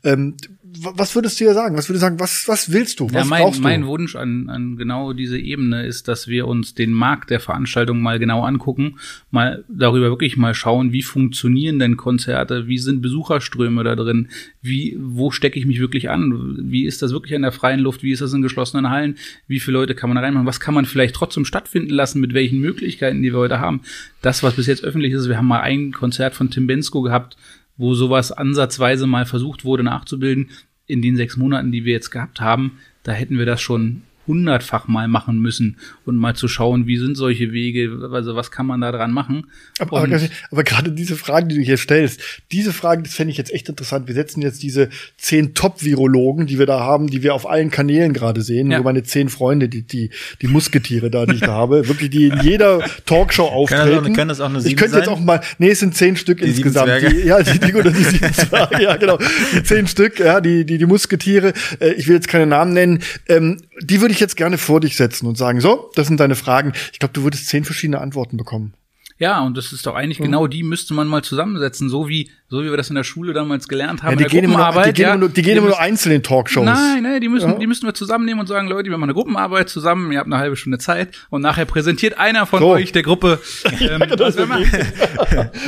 [0.05, 0.37] Ähm,
[0.75, 1.77] was würdest du ihr sagen?
[1.77, 2.21] Was würdest du sagen?
[2.21, 3.07] Was, was willst du?
[3.07, 3.63] Was ja, mein, brauchst du?
[3.63, 8.01] mein Wunsch an, an genau diese Ebene ist, dass wir uns den Markt der Veranstaltung
[8.01, 8.99] mal genau angucken,
[9.31, 14.29] mal darüber wirklich mal schauen, wie funktionieren denn Konzerte, wie sind Besucherströme da drin,
[14.63, 18.03] wie, wo stecke ich mich wirklich an, wie ist das wirklich in der freien Luft,
[18.03, 19.17] wie ist das in geschlossenen Hallen,
[19.47, 22.35] wie viele Leute kann man da reinmachen, was kann man vielleicht trotzdem stattfinden lassen, mit
[22.35, 23.83] welchen Möglichkeiten, die wir heute haben.
[24.23, 27.37] Das, was bis jetzt öffentlich ist, wir haben mal ein Konzert von Tim Bensko gehabt,
[27.83, 30.51] wo sowas ansatzweise mal versucht wurde nachzubilden.
[30.87, 34.87] In den sechs Monaten, die wir jetzt gehabt haben, da hätten wir das schon hundertfach
[34.89, 38.81] mal machen müssen und mal zu schauen, wie sind solche Wege, also was kann man
[38.81, 39.47] da dran machen.
[39.79, 40.21] Aber, aber,
[40.51, 42.21] aber gerade diese Fragen, die du hier stellst,
[42.53, 44.07] diese Fragen, das fände ich jetzt echt interessant.
[44.07, 48.13] Wir setzen jetzt diese zehn Top-Virologen, die wir da haben, die wir auf allen Kanälen
[48.13, 48.79] gerade sehen, Ja.
[48.79, 50.11] nur meine zehn Freunde, die, die,
[50.41, 54.05] die Musketiere da, die ich da habe, wirklich, die in jeder Talkshow auftreten.
[54.05, 55.15] das- können das auch nur ich könnte jetzt sein?
[55.15, 56.91] auch mal, nee, es sind zehn Stück Die insgesamt.
[57.11, 59.19] Die, ja, die, die, oder die sieben Zwerge, ja, genau.
[59.55, 61.53] Die zehn Stück, ja, die, die, die Musketiere.
[61.81, 63.01] Äh, ich will jetzt keine Namen nennen.
[63.29, 66.35] Ähm, die würde ich jetzt gerne vor dich setzen und sagen, so, das sind deine
[66.35, 66.73] Fragen.
[66.93, 68.75] Ich glaube, du würdest zehn verschiedene Antworten bekommen.
[69.23, 70.25] Ja, und das ist doch eigentlich Mhm.
[70.25, 73.33] genau die müsste man mal zusammensetzen, so wie so wie wir das in der Schule
[73.33, 74.19] damals gelernt haben.
[74.19, 75.11] Ja, die, gehen immer nur, die gehen ja.
[75.11, 76.65] immer nur, die gehen immer nur einzeln in Talkshows.
[76.67, 77.59] Nein, nein, die müssen, Ja.
[77.59, 80.39] die müssen wir zusammennehmen und sagen, Leute, wir machen eine Gruppenarbeit zusammen, ihr habt eine
[80.39, 82.69] halbe Stunde Zeit und nachher präsentiert einer von So.
[82.71, 83.41] euch der Gruppe,
[83.81, 84.67] ähm, was wir machen.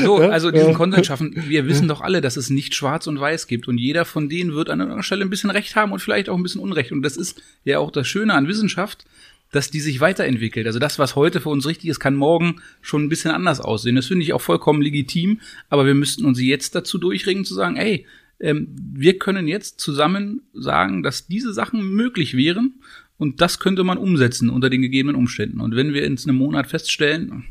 [0.02, 0.74] So, also diesen.
[0.74, 1.32] Content schaffen.
[1.46, 4.52] Wir wissen doch alle, dass es nicht schwarz und weiß gibt und jeder von denen
[4.54, 6.90] wird an einer Stelle ein bisschen Recht haben und vielleicht auch ein bisschen Unrecht.
[6.92, 9.04] Und das ist ja auch das Schöne an Wissenschaft,
[9.52, 10.66] dass die sich weiterentwickelt.
[10.66, 13.94] Also das, was heute für uns richtig ist, kann morgen schon ein bisschen anders aussehen.
[13.96, 17.76] Das finde ich auch vollkommen legitim, aber wir müssten uns jetzt dazu durchringen zu sagen,
[17.76, 18.06] ey,
[18.40, 22.74] ähm, wir können jetzt zusammen sagen, dass diese Sachen möglich wären
[23.16, 25.60] und das könnte man umsetzen unter den gegebenen Umständen.
[25.60, 27.44] Und wenn wir in einem Monat feststellen,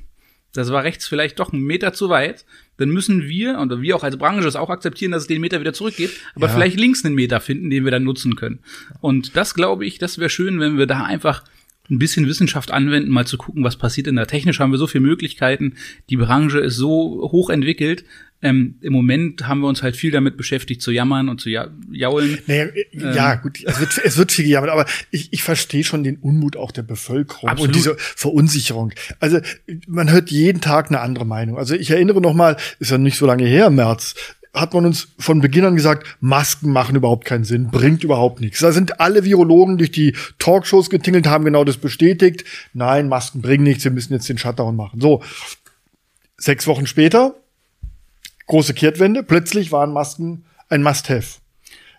[0.52, 2.46] das war rechts vielleicht doch einen Meter zu weit,
[2.78, 5.62] dann müssen wir, und wir auch als Branche es auch akzeptieren, dass es den Meter
[5.62, 6.54] wieder zurückgeht, aber Ja.
[6.54, 8.60] vielleicht links einen Meter finden, den wir dann nutzen können.
[9.00, 11.44] Und das glaube ich, das wäre schön, wenn wir da einfach
[11.90, 14.26] ein bisschen Wissenschaft anwenden, mal zu gucken, was passiert denn da.
[14.26, 15.76] Technisch haben wir so viele Möglichkeiten,
[16.10, 18.06] die Branche ist so hoch entwickelt.
[18.42, 21.70] Ähm, Im Moment haben wir uns halt viel damit beschäftigt, zu jammern und zu ja
[21.90, 22.40] jaulen.
[22.46, 26.04] Naja, äh, ja, gut, es wird, es wird viel gejammert, aber ich, ich verstehe schon
[26.04, 27.70] den Unmut auch der Bevölkerung Absolut.
[27.70, 28.92] und diese Verunsicherung.
[29.22, 29.40] Also
[29.88, 31.58] man hört jeden Tag eine andere Meinung.
[31.58, 34.16] Also ich erinnere noch mal, ist ja nicht so lange her, März,
[34.54, 38.60] hat man uns von Beginn an gesagt, Masken machen überhaupt keinen Sinn, bringt überhaupt nichts.
[38.60, 42.46] Da sind alle Virologen durch die Talkshows getingelt, haben genau das bestätigt.
[42.74, 45.02] Nein, Masken bringen nichts, wir müssen jetzt den Shutdown machen.
[45.02, 45.24] So,
[46.38, 47.36] sechs Wochen später,
[48.46, 51.40] große Kehrtwende, plötzlich waren Masken ein Must-Have.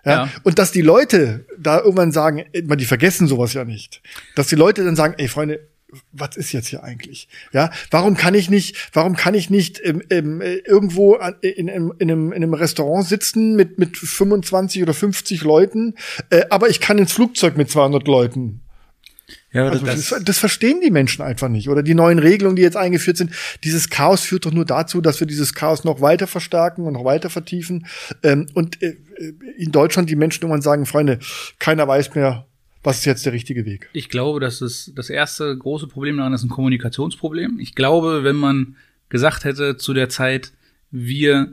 [0.04, 0.30] Ja, Ja.
[0.44, 4.00] Und dass die Leute da irgendwann sagen, man, die vergessen sowas ja nicht.
[4.36, 5.60] Dass die Leute dann sagen, ey Freunde,
[6.12, 7.28] was ist jetzt hier eigentlich?
[7.52, 11.68] Ja, warum kann ich nicht, warum kann ich nicht ähm, ähm, äh, irgendwo in, in,
[11.68, 15.94] in, einem, in einem Restaurant sitzen mit, mit 25 oder 50 Leuten,
[16.30, 18.60] äh, aber ich kann ins Flugzeug mit 200 Leuten?
[19.52, 21.68] Ja, Also das, das verstehen die Menschen einfach nicht.
[21.68, 23.30] Oder die neuen Regelungen, die jetzt eingeführt sind.
[23.62, 27.04] Dieses Chaos führt doch nur dazu, dass wir dieses Chaos noch weiter verstärken und noch
[27.04, 27.86] weiter vertiefen.
[28.24, 28.96] Ähm, und äh,
[29.56, 31.20] in Deutschland die Menschen irgendwann sagen, Freunde,
[31.60, 32.46] keiner weiß mehr,
[32.84, 33.88] was ist jetzt der richtige Weg.
[33.94, 37.58] Ich glaube, dass es das erste große Problem daran ist ein Kommunikationsproblem.
[37.58, 38.76] Ich glaube, wenn man
[39.08, 40.52] gesagt hätte zu der Zeit,
[40.90, 41.52] wir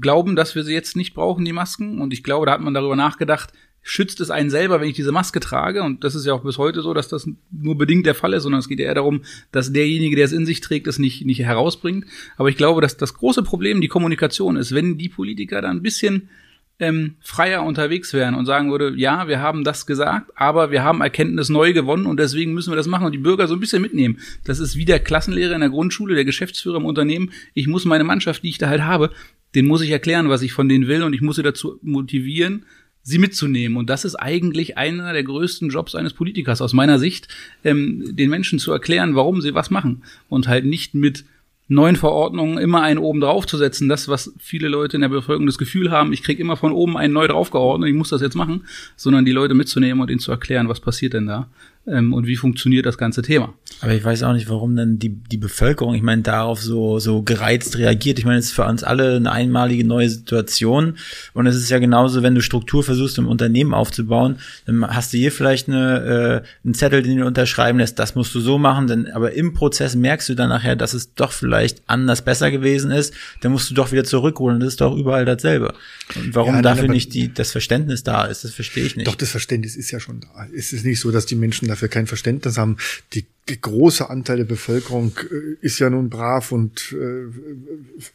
[0.00, 2.74] glauben, dass wir sie jetzt nicht brauchen, die Masken, und ich glaube, da hat man
[2.74, 3.52] darüber nachgedacht,
[3.82, 5.82] schützt es einen selber, wenn ich diese Maske trage?
[5.82, 8.44] Und das ist ja auch bis heute so, dass das nur bedingt der Fall ist,
[8.44, 11.40] sondern es geht eher darum, dass derjenige, der es in sich trägt, es nicht, nicht
[11.40, 12.06] herausbringt.
[12.36, 15.82] Aber ich glaube, dass das große Problem die Kommunikation ist, wenn die Politiker da ein
[15.82, 16.30] bisschen
[16.80, 21.00] ähm, freier unterwegs wären und sagen würde, ja, wir haben das gesagt, aber wir haben
[21.00, 23.82] Erkenntnis neu gewonnen und deswegen müssen wir das machen und die Bürger so ein bisschen
[23.82, 24.18] mitnehmen.
[24.44, 27.30] Das ist wie der Klassenlehrer in der Grundschule, der Geschäftsführer im Unternehmen.
[27.54, 29.10] Ich muss meine Mannschaft, die ich da halt habe,
[29.54, 32.64] den muss ich erklären, was ich von denen will und ich muss sie dazu motivieren,
[33.02, 33.76] sie mitzunehmen.
[33.76, 37.28] Und das ist eigentlich einer der größten Jobs eines Politikers aus meiner Sicht,
[37.62, 41.24] ähm, den Menschen zu erklären, warum sie was machen und halt nicht mit
[41.66, 45.90] neuen Verordnungen immer einen oben draufzusetzen, das, was viele Leute in der Bevölkerung das Gefühl
[45.90, 49.24] haben, ich kriege immer von oben einen neu draufgeordnet, ich muss das jetzt machen, sondern
[49.24, 51.48] die Leute mitzunehmen und ihnen zu erklären, was passiert denn da
[51.86, 53.54] ähm, und wie funktioniert das ganze Thema.
[53.80, 57.22] Aber ich weiß auch nicht, warum dann die, die Bevölkerung, ich meine, darauf so, so
[57.22, 58.18] gereizt reagiert.
[58.18, 60.96] Ich meine, es ist für uns alle eine einmalige neue Situation.
[61.34, 65.18] Und es ist ja genauso, wenn du Struktur versuchst, ein Unternehmen aufzubauen, dann hast du
[65.18, 68.86] hier vielleicht eine, äh, einen Zettel, den du unterschreiben lässt, das musst du so machen,
[68.86, 72.90] denn, aber im Prozess merkst du dann nachher, dass es doch vielleicht anders besser gewesen
[72.90, 74.60] ist, dann musst du doch wieder zurückholen.
[74.60, 75.74] Das ist doch überall dasselbe.
[76.14, 79.06] Und warum ja, nein, dafür nicht die, das Verständnis da ist, das verstehe ich nicht.
[79.06, 80.46] Doch, das Verständnis ist ja schon da.
[80.56, 82.76] Es ist nicht so, dass die Menschen dafür kein Verständnis haben.
[83.12, 83.26] Die
[83.60, 87.26] große Anteil der Bevölkerung äh, ist ja nun brav und äh,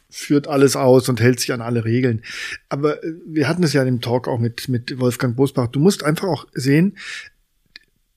[0.08, 2.22] führt alles aus und hält sich an alle Regeln.
[2.68, 5.68] Aber äh, wir hatten es ja im Talk auch mit, mit Wolfgang Bosbach.
[5.68, 6.96] Du musst einfach auch sehen,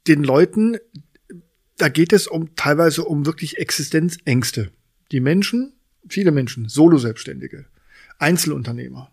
[0.08, 0.78] den Leuten,
[1.78, 4.72] da geht es um teilweise um wirklich Existenzängste.
[5.12, 5.74] Die Menschen,
[6.10, 7.66] viele Menschen, Solo-Selbstständige,
[8.18, 9.12] Einzelunternehmer,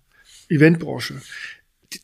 [0.48, 1.20] Eventbranche,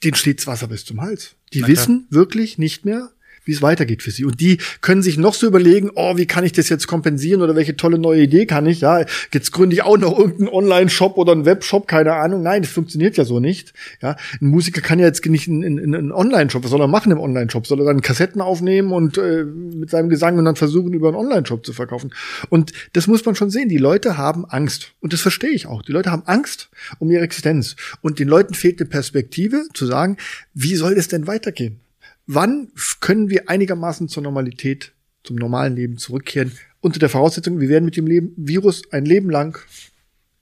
[0.04, 1.36] denen steht's Wasser bis zum Hals.
[1.52, 3.12] Die wissen wirklich nicht mehr,
[3.46, 4.24] wie es weitergeht für sie.
[4.24, 7.56] Und die können sich noch so überlegen, oh, wie kann ich das jetzt kompensieren oder
[7.56, 8.82] welche tolle neue Idee kann ich?
[8.82, 12.42] Ja, jetzt gründe ich auch noch irgendeinen Online-Shop oder einen Webshop, keine Ahnung.
[12.42, 13.72] Nein, das funktioniert ja so nicht.
[14.02, 17.12] Ja, ein Musiker kann ja jetzt nicht einen, einen, einen Online-Shop, was soll er machen
[17.12, 17.66] im Online-Shop?
[17.66, 21.16] Soll er dann Kassetten aufnehmen und äh, mit seinem Gesang und dann versuchen, über einen
[21.16, 22.12] Online-Shop zu verkaufen?
[22.50, 23.68] Und das muss man schon sehen.
[23.68, 24.92] Die Leute haben Angst.
[25.00, 25.82] Und das verstehe ich auch.
[25.82, 26.68] Die Leute haben Angst
[26.98, 27.76] um ihre Existenz.
[28.00, 30.16] Und den Leuten fehlt eine Perspektive zu sagen,
[30.54, 31.80] wie soll das denn weitergehen?
[32.26, 32.68] Wann
[33.00, 36.52] können wir einigermaßen zur Normalität, zum normalen Leben zurückkehren?
[36.80, 39.58] Unter der Voraussetzung, wir werden mit dem Leben, Virus ein Leben lang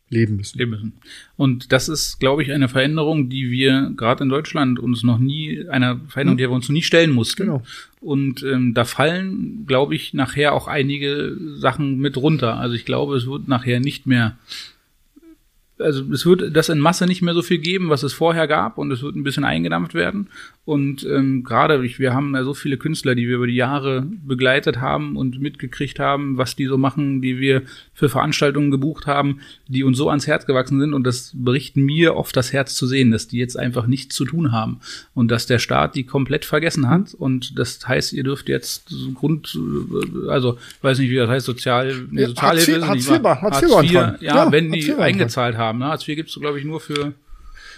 [0.09, 0.59] leben müssen.
[0.59, 0.93] Leben müssen.
[1.37, 5.67] Und das ist, glaube ich, eine Veränderung, die wir gerade in Deutschland uns noch nie,
[5.69, 6.39] eine Veränderung, hm.
[6.39, 7.45] die wir uns noch nie stellen mussten.
[7.45, 7.63] Genau.
[8.01, 12.57] Und ähm, da fallen, glaube ich, nachher auch einige Sachen mit runter.
[12.57, 14.39] Also ich glaube, es wird nachher nicht mehr
[15.85, 18.79] also es wird das in Masse nicht mehr so viel geben, was es vorher gab,
[18.79, 20.29] und es wird ein bisschen eingedampft werden.
[20.65, 24.81] Und ähm, gerade, wir haben ja so viele Künstler, die wir über die Jahre begleitet
[24.81, 27.63] haben und mitgekriegt haben, was die so machen, die wir
[27.93, 30.95] für Veranstaltungen gebucht haben, die uns so ans Herz gewachsen sind.
[30.95, 34.25] Und das berichten mir oft das Herz zu sehen, dass die jetzt einfach nichts zu
[34.25, 34.81] tun haben
[35.13, 37.13] und dass der Staat die komplett vergessen hat.
[37.13, 39.59] Und das heißt, ihr dürft jetzt Grund,
[40.29, 43.93] also weiß nicht, wie das heißt, Sozial, nee, Sozialhilfe, Hartz IV, Hartz IV, Hartz IV,
[43.93, 45.81] ja, ja, wenn die eingezahlt haben.
[45.81, 45.87] Ne?
[45.87, 47.15] Hartz IV gibt's, glaube ich, nur für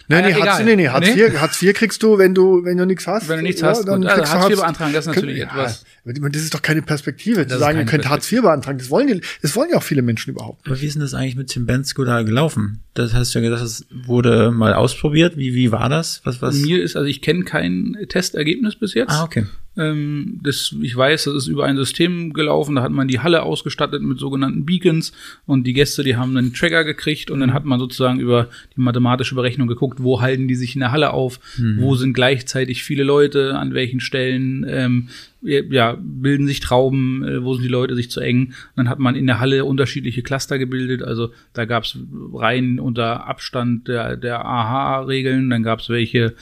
[0.08, 1.20] Nee, nee, Hartz, nee, nee, Hartz, nee?
[1.20, 3.28] IV, Hartz IV kriegst du, wenn du, wenn du nichts hast.
[3.28, 4.10] Wenn du nichts ja, hast, dann gut.
[4.10, 5.84] kriegst also, Hartz IV beantragen, das ist natürlich ja, etwas.
[6.04, 8.78] Das ist doch keine Perspektive, zu sagen, ihr könnt Hartz IV beantragen.
[8.78, 10.64] Das wollen die, das wollen ja auch viele Menschen überhaupt.
[10.66, 12.82] Aber wie ist denn das eigentlich mit Tim Bensko da gelaufen?
[12.94, 15.36] Das hast du ja gesagt, das wurde mal ausprobiert.
[15.36, 16.20] Wie, wie war das?
[16.22, 16.54] Was, was?
[16.54, 19.10] Mir ist, also ich kenne kein Testergebnis bis jetzt.
[19.10, 19.46] Ah, okay.
[19.76, 23.42] Ähm, das, ich weiß, das ist über ein System gelaufen, da hat man die Halle
[23.42, 25.12] ausgestattet mit sogenannten Beacons
[25.46, 28.80] und die Gäste, die haben einen Trigger gekriegt und dann hat man sozusagen über die
[28.80, 31.78] mathematische Berechnung geguckt, wo halten die sich in der Halle auf, mhm.
[31.80, 35.08] wo sind gleichzeitig viele Leute, an welchen Stellen, ähm,
[35.42, 38.54] ja, bilden sich Trauben, äh, wo sind die Leute sich zu eng.
[38.74, 41.02] dann hat man in der Halle unterschiedliche Cluster gebildet.
[41.02, 41.98] Also da gab es
[42.32, 46.34] Reihen unter Abstand der, der AHA-Regeln, dann gab es welche,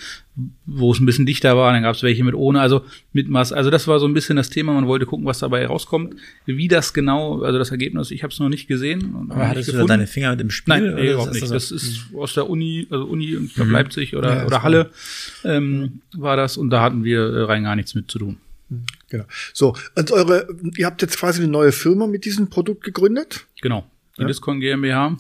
[0.65, 2.83] wo es ein bisschen dichter war, dann gab es welche mit ohne, also
[3.13, 3.53] mit Mass.
[3.53, 4.73] Also das war so ein bisschen das Thema.
[4.73, 6.15] Man wollte gucken, was dabei rauskommt.
[6.47, 9.29] Wie das genau, also das Ergebnis, ich habe es noch nicht gesehen.
[9.29, 10.75] Aber hattest du da deine Finger mit dem Spiel?
[10.75, 11.51] Nein, nee, überhaupt nicht.
[11.51, 13.75] Das ist aus der Uni, also Uni, ich glaube mhm.
[13.75, 14.91] Leipzig oder, ja, oder Halle
[15.45, 18.39] ähm, war das und da hatten wir äh, rein gar nichts mit zu tun.
[19.09, 19.25] Genau.
[19.53, 23.47] So, und eure, ihr habt jetzt quasi eine neue Firma mit diesem Produkt gegründet?
[23.61, 23.89] Genau.
[24.17, 24.29] Die ja.
[24.29, 25.17] Discon GmbH.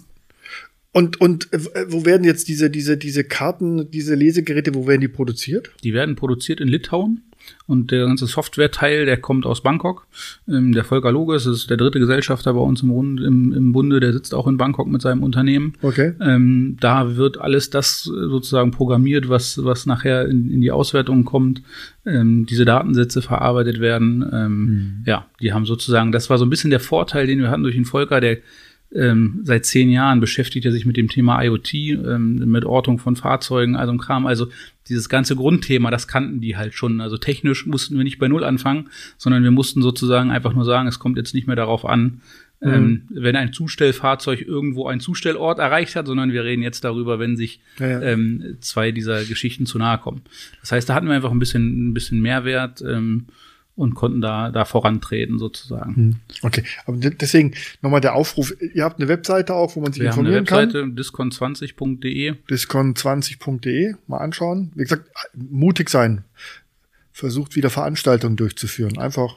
[0.92, 5.08] Und, und äh, wo werden jetzt diese, diese, diese Karten, diese Lesegeräte, wo werden die
[5.08, 5.72] produziert?
[5.82, 7.22] Die werden produziert in Litauen.
[7.66, 10.06] Und der ganze Software-Teil, der kommt aus Bangkok.
[10.46, 14.00] Ähm, der Volker Loges ist der dritte Gesellschafter bei uns im, Rund, im, im Bunde,
[14.00, 15.74] der sitzt auch in Bangkok mit seinem Unternehmen.
[15.80, 16.12] Okay.
[16.20, 21.62] Ähm, da wird alles das sozusagen programmiert, was, was nachher in, in die Auswertung kommt.
[22.04, 24.28] Ähm, diese Datensätze verarbeitet werden.
[24.30, 25.02] Ähm, mhm.
[25.06, 27.76] Ja, die haben sozusagen, das war so ein bisschen der Vorteil, den wir hatten durch
[27.76, 28.38] den Volker, der
[28.94, 33.16] ähm, seit zehn Jahren beschäftigt er sich mit dem Thema IoT, ähm, mit Ortung von
[33.16, 34.26] Fahrzeugen, also ein Kram.
[34.26, 34.48] Also
[34.88, 37.00] dieses ganze Grundthema, das kannten die halt schon.
[37.00, 40.88] Also technisch mussten wir nicht bei Null anfangen, sondern wir mussten sozusagen einfach nur sagen,
[40.88, 42.20] es kommt jetzt nicht mehr darauf an,
[42.60, 42.72] mhm.
[42.72, 47.36] ähm, wenn ein Zustellfahrzeug irgendwo einen Zustellort erreicht hat, sondern wir reden jetzt darüber, wenn
[47.36, 48.02] sich ja, ja.
[48.02, 50.22] Ähm, zwei dieser Geschichten zu nahe kommen.
[50.60, 52.82] Das heißt, da hatten wir einfach ein bisschen, ein bisschen Mehrwert.
[52.82, 53.26] Ähm,
[53.76, 55.96] und konnten da, da vorantreten sozusagen.
[55.96, 56.16] Hm.
[56.42, 60.08] Okay, aber deswegen nochmal der Aufruf, ihr habt eine Webseite auch, wo man sich Wir
[60.10, 62.34] informieren haben eine Webseite, discon20.de.
[62.48, 64.70] Discon20.de, mal anschauen.
[64.74, 66.24] Wie gesagt, mutig sein.
[67.12, 68.98] Versucht wieder Veranstaltungen durchzuführen.
[68.98, 69.36] Einfach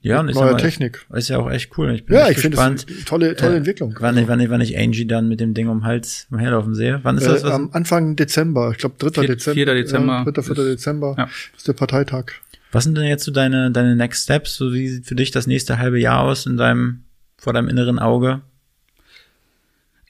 [0.00, 1.06] Ja, und ich neuer sag mal, Technik.
[1.14, 1.92] ist ja auch echt cool.
[1.94, 3.94] Ich bin Ja, ich finde es tolle, tolle äh, Entwicklung.
[4.00, 6.74] Wann ich, wann, ich, wann ich Angie dann mit dem Ding um den Hals umherlaufen
[6.74, 7.00] sehe.
[7.02, 7.42] Wann ist das?
[7.42, 7.52] Äh, Was?
[7.52, 9.10] am Anfang Dezember, ich glaube 3.
[9.10, 9.54] Vier- Dezember.
[9.54, 9.74] 4.
[9.74, 10.42] Dezember Ja, 3.
[10.42, 10.52] 4.
[10.52, 11.28] ist- Dezember ja.
[11.56, 12.32] ist der Parteitag.
[12.70, 14.56] Was sind denn jetzt so deine, deine Next Steps?
[14.56, 17.04] So wie sieht für dich das nächste halbe Jahr aus in deinem,
[17.36, 18.42] vor deinem inneren Auge?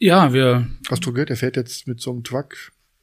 [0.01, 2.55] Ja, wir Hast du gehört, er fährt jetzt mit so einem Truck.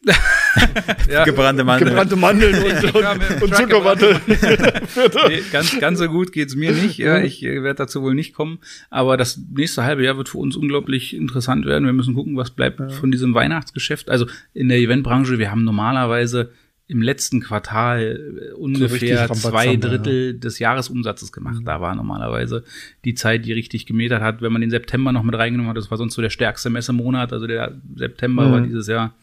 [1.10, 1.89] ja, Gebrannte Mandeln.
[1.89, 4.22] Gebrannte Mandeln und, und, Zuckerwatte.
[5.30, 6.99] nee, ganz, ganz so gut geht's mir nicht.
[6.99, 8.60] Ja, ich äh, werde dazu wohl nicht kommen.
[8.89, 11.86] Aber das nächste halbe Jahr wird für uns unglaublich interessant werden.
[11.86, 14.10] Wir müssen gucken, was bleibt von diesem Weihnachtsgeschäft.
[14.10, 16.51] Also in der Eventbranche, wir haben normalerweise
[16.88, 21.61] im letzten Quartal äh, ungefähr Rambazamba, zwei Drittel des Jahresumsatzes gemacht.
[21.65, 22.63] Da war normalerweise
[23.05, 24.41] die Zeit, die richtig gemetert hat.
[24.41, 27.33] Wenn man den September noch mit reingenommen hat, das war sonst so der stärkste Messemonat.
[27.33, 28.51] Also der September Mhm.
[28.51, 29.13] war dieses Jahr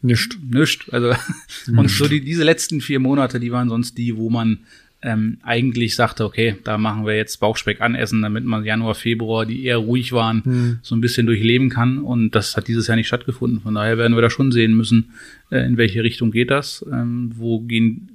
[0.00, 0.38] Nicht.
[0.50, 0.88] Nischt.
[0.92, 1.12] Also
[1.76, 4.60] und so die, diese letzten vier Monate, die waren sonst die, wo man
[5.06, 9.62] ähm, eigentlich sagte, okay, da machen wir jetzt Bauchspeck anessen, damit man Januar, Februar, die
[9.62, 11.98] eher ruhig waren, so ein bisschen durchleben kann.
[11.98, 13.60] Und das hat dieses Jahr nicht stattgefunden.
[13.60, 15.10] Von daher werden wir da schon sehen müssen,
[15.58, 18.10] in welche Richtung geht das, ähm, wo gehen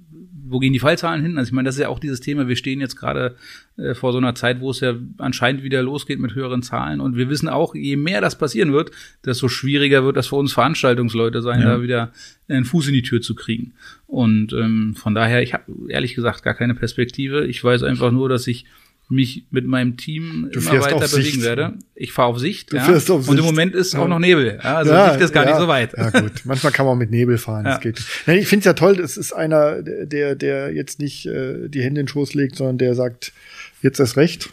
[0.52, 1.38] wo gehen die Fallzahlen hin?
[1.38, 2.48] Also ich meine, das ist ja auch dieses Thema.
[2.48, 3.36] Wir stehen jetzt gerade
[3.78, 7.02] äh, vor so einer Zeit, wo es ja anscheinend wieder losgeht mit höheren Zahlen.
[7.02, 8.90] Und wir wissen auch, je mehr das passieren wird,
[9.24, 11.76] desto schwieriger wird das für uns Veranstaltungsleute sein, Ja.
[11.76, 12.12] da wieder
[12.48, 13.74] einen Fuß in die Tür zu kriegen.
[14.08, 17.46] Und ähm, von daher, ich habe ehrlich gesagt gar keine Perspektive.
[17.46, 18.66] Ich weiß einfach nur, dass ich
[19.12, 21.42] mich mit meinem Team Du immer weiter bewegen Sicht.
[21.42, 21.74] werde.
[21.96, 22.72] Ich fahre auf Sicht.
[22.72, 22.84] Du ja.
[22.84, 23.46] fährst auf Und im Sicht.
[23.56, 24.00] Moment ist Ja.
[24.00, 24.60] auch noch Nebel.
[24.64, 25.94] Ja, also Ja, Sicht ist gar nicht so weit.
[25.98, 28.04] Ja gut, manchmal kann man mit Nebel fahren, das geht.
[28.28, 31.82] Nein, ich finde es ja toll, es ist einer, der, der jetzt nicht äh, die
[31.82, 33.34] Hände in den Schoß legt, sondern der sagt,
[33.82, 34.50] jetzt erst recht.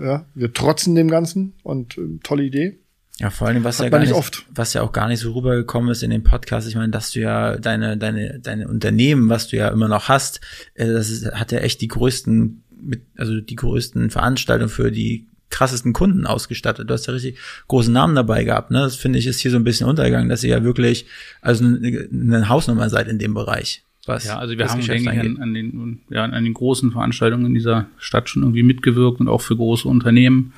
[0.00, 2.76] Ja, wir trotzen dem Ganzen und äh, tolle Idee.
[3.18, 4.44] Ja, vor allem, was Hat ja gar nicht oft.
[4.54, 6.68] was ja auch gar nicht so rübergekommen ist in dem Podcast.
[6.68, 10.40] Ich meine, dass du ja deine, deine, deine Unternehmen, was du ja immer noch hast,
[10.74, 15.26] äh, das ist, hat ja echt die größten, mit, also die größten Veranstaltungen für die
[15.48, 16.90] krassesten Kunden ausgestattet.
[16.90, 17.38] Du hast ja richtig
[17.68, 18.80] großen Namen dabei gehabt, ne?
[18.80, 21.06] Das finde ich ist hier so ein bisschen untergegangen, dass ihr ja wirklich,
[21.40, 23.82] also eine, eine Hausnummer seid in dem Bereich.
[24.06, 26.92] Was Ja, also wir haben, Geschäft denke ich, an, an, den, ja, an den großen
[26.92, 30.52] Veranstaltungen in dieser Stadt schon irgendwie mitgewirkt und auch für große Unternehmen.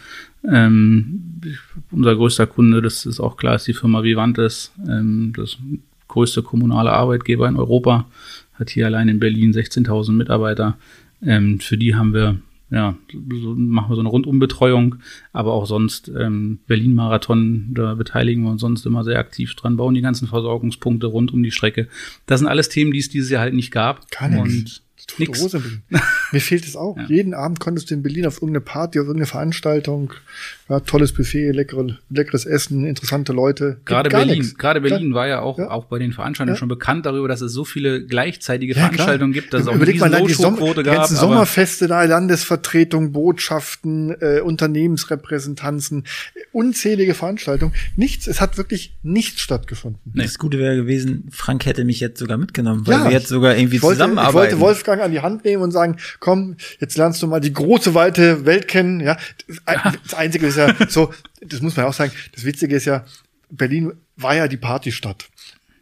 [0.45, 1.41] Ähm,
[1.91, 5.59] unser größter Kunde, das ist auch klar, ist die Firma Vivantes, ähm, das
[6.09, 8.07] größte kommunale Arbeitgeber in Europa,
[8.55, 10.78] hat hier allein in Berlin 16.000 Mitarbeiter.
[11.22, 12.39] Ähm, für die haben wir
[12.70, 14.97] ja, so machen wir so eine Rundumbetreuung,
[15.32, 19.95] aber auch sonst ähm, Berlin-Marathon, da beteiligen wir uns sonst immer sehr aktiv dran, bauen
[19.95, 21.89] die ganzen Versorgungspunkte rund um die Strecke.
[22.26, 24.11] Das sind alles Themen, die es dieses Jahr halt nicht gab.
[24.11, 24.55] Gar nichts.
[24.55, 25.42] Und Tote nix.
[25.42, 25.82] Hose in Berlin.
[26.32, 26.96] Mir fehlt es auch.
[26.96, 27.04] Ja.
[27.09, 30.14] Jeden Abend konntest du in Berlin auf irgendeine Party, auf irgendeine Veranstaltung,
[30.68, 33.80] ja, tolles Buffet, leckere, leckeres Essen, interessante Leute.
[33.84, 34.56] Gerade Berlin, nichts.
[34.58, 35.70] gerade Berlin war ja auch, Ja.
[35.70, 36.58] auch bei den Veranstaltungen Ja.
[36.58, 38.74] schon bekannt darüber, dass es so viele gleichzeitige.
[38.74, 40.96] Veranstaltungen gibt, dass es auch eine Überleg mal, die, No-Show-Quote die gab.
[40.98, 44.40] ganzen aber- Sommerfeste da, Landesvertretung, Botschaften, äh,
[45.12, 46.04] Unternehmensrepräsentanzen,
[46.34, 47.72] äh, unzählige Veranstaltungen.
[47.96, 50.00] Nichts, es hat wirklich nichts stattgefunden.
[50.12, 50.22] Nee.
[50.24, 53.04] Das Gute wäre gewesen, Frank hätte mich jetzt sogar mitgenommen, weil Ja.
[53.04, 54.34] wir jetzt sogar irgendwie Ich wollte, ich zusammenarbeiten.
[54.34, 57.94] wollte Wolfgang an die Hand nehmen und sagen, komm, jetzt lernst du mal die große,
[57.94, 59.00] weite Welt kennen.
[59.00, 59.16] Ja,
[59.46, 59.58] das,
[60.04, 63.04] das Einzige ist ja so, das muss man auch sagen, das Witzige ist ja,
[63.50, 65.30] Berlin war ja die Partystadt.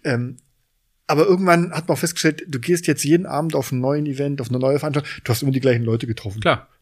[0.04, 0.36] Ähm,
[1.08, 4.40] aber irgendwann hat man auch festgestellt, du gehst jetzt jeden Abend auf einen neuen Event,
[4.40, 6.40] auf eine neue Veranstaltung, du hast immer die gleichen Leute getroffen.
[6.40, 6.68] Klar.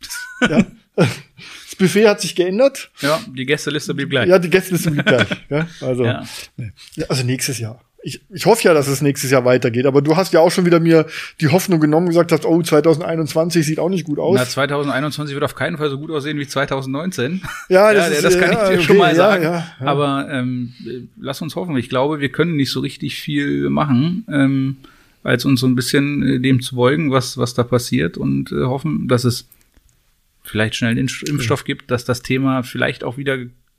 [0.50, 0.64] Ja?
[0.96, 2.90] Das Buffet hat sich geändert.
[3.00, 4.28] Ja, die Gästeliste blieb gleich.
[4.28, 5.28] Ja, die Gäste sind gleich.
[5.48, 5.66] Ja?
[5.80, 6.24] Also, Ja.
[6.56, 6.72] nee.
[7.08, 7.80] Also nächstes Jahr.
[8.06, 10.66] Ich, ich hoffe ja, dass es nächstes Jahr weitergeht, aber du hast ja auch schon
[10.66, 11.06] wieder mir
[11.40, 14.36] die Hoffnung genommen und gesagt hast, oh, 2021 sieht auch nicht gut aus.
[14.38, 17.40] Na, 2021 wird auf keinen Fall so gut aussehen wie 2019.
[17.70, 19.42] Ja, das ist, das kann ja, ich dir okay, schon mal ja, sagen.
[19.44, 19.86] ja, ja.
[19.86, 21.76] Aber ähm, äh, lass uns hoffen.
[21.78, 24.76] Ich glaube, wir können nicht so richtig viel machen, ähm,
[25.22, 28.64] als uns so ein bisschen äh, dem zu beugen, was, was da passiert und äh,
[28.64, 29.48] hoffen, dass es
[30.42, 33.38] vielleicht schnell einen Impf- Impfstoff gibt, dass das Thema vielleicht auch wieder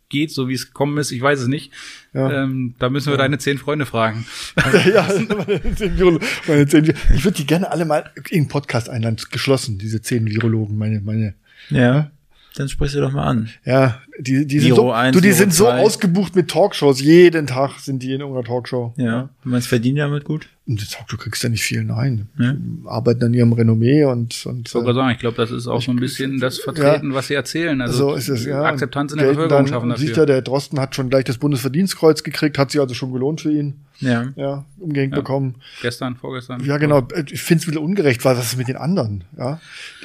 [0.09, 1.11] geht, so wie es gekommen ist.
[1.11, 1.71] Ich weiß es nicht.
[2.13, 2.43] Ja.
[2.43, 4.25] Ähm, da müssen wir deine zehn Freunde fragen.
[4.93, 9.17] ja, meine zehn meine zehn, ich würde die gerne alle mal in den Podcast einladen,
[9.31, 11.35] geschlossen, diese zehn Virologen, meine, meine,
[11.69, 12.11] ja,
[12.55, 13.49] dann sprichst du doch mal an.
[13.65, 15.79] ja, die, die sind so, 1, du, die sind so 2.
[15.81, 18.93] ausgebucht mit Talkshows, jeden Tag sind die in irgendeiner Talkshow.
[18.97, 20.47] Ja, du meinst, verdienen damit gut?
[20.67, 22.27] Und die Talkshow kriegst du ja nicht viel, nein.
[22.39, 22.55] Ja.
[22.85, 25.81] Arbeiten an ihrem Renommee und, und Ich wollte gerade sagen, ich glaube, das ist auch
[25.81, 27.79] so ein bisschen das Vertreten, was sie erzählen.
[27.81, 28.63] Also so ist es, ja.
[28.63, 30.25] Akzeptanz in der Gelten Bevölkerung dann, schaffen Sieht ja, dafür.
[30.25, 33.75] der Drosten hat schon gleich das Bundesverdienstkreuz gekriegt, hat sich also schon gelohnt für ihn.
[33.99, 34.33] Ja.
[34.35, 35.19] Ja, umgehängt Ja.
[35.19, 35.55] bekommen.
[35.81, 36.63] Gestern, vorgestern.
[36.65, 37.07] Ja, genau.
[37.31, 39.23] Ich finde es wieder ungerecht, weil was ist mit den anderen?
[39.37, 39.61] Ja,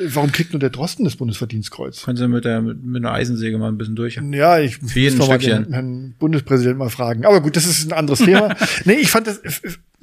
[0.08, 2.02] warum kriegt nur der Drosten das Bundesverdienstkreuz?
[2.04, 4.18] Kannst du mit, der, mit, mit einer Eisensäge mal ein bisschen durch.
[4.32, 7.24] Ja, ich jeden muss mal den Herrn Bundespräsidenten mal fragen.
[7.24, 8.57] Aber gut, das ist ein anderes Thema.
[8.84, 9.40] nee, ich fand das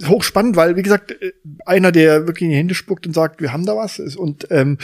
[0.06, 1.32] hochspannend, weil, wie gesagt, äh,
[1.66, 4.00] einer, der wirklich in die Hände spuckt und sagt, wir haben da was.
[4.00, 4.78] ist- Und ähm,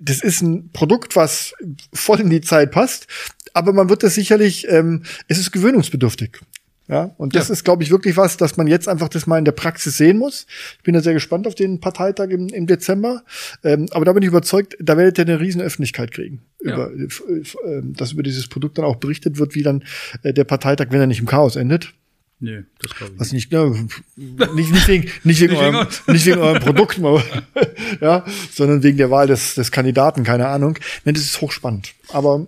[0.00, 1.54] das ist ein Produkt, was
[1.92, 3.06] voll in die Zeit passt.
[3.54, 6.40] Aber man wird das sicherlich, ähm, es ist gewöhnungsbedürftig.
[6.88, 7.52] Ja, und das Ja.
[7.54, 10.18] ist, glaube ich, wirklich was, dass man jetzt einfach das mal in der Praxis sehen
[10.18, 10.46] muss.
[10.78, 13.24] Ich bin da sehr gespannt auf den Parteitag im, im Dezember.
[13.64, 16.42] Ähm, aber da bin ich überzeugt, da werdet ihr eine riesen Öffentlichkeit kriegen.
[16.62, 16.86] Ja.
[16.88, 16.90] Über,
[17.28, 19.82] äh, äh, dass über dieses Produkt dann auch berichtet wird, wie dann
[20.22, 21.92] äh, der Parteitag, wenn er nicht im Chaos endet.
[22.38, 23.50] Nö, das glaube ich Was nicht.
[23.50, 27.22] nicht, ne, nicht, nicht wegen, nicht wegen, eurem, nicht wegen eurem Produkt, aber,
[28.00, 30.78] ja, sondern wegen der Wahl des, des Kandidaten, keine Ahnung.
[31.04, 31.94] Ne, das ist hochspannend.
[32.10, 32.46] Aber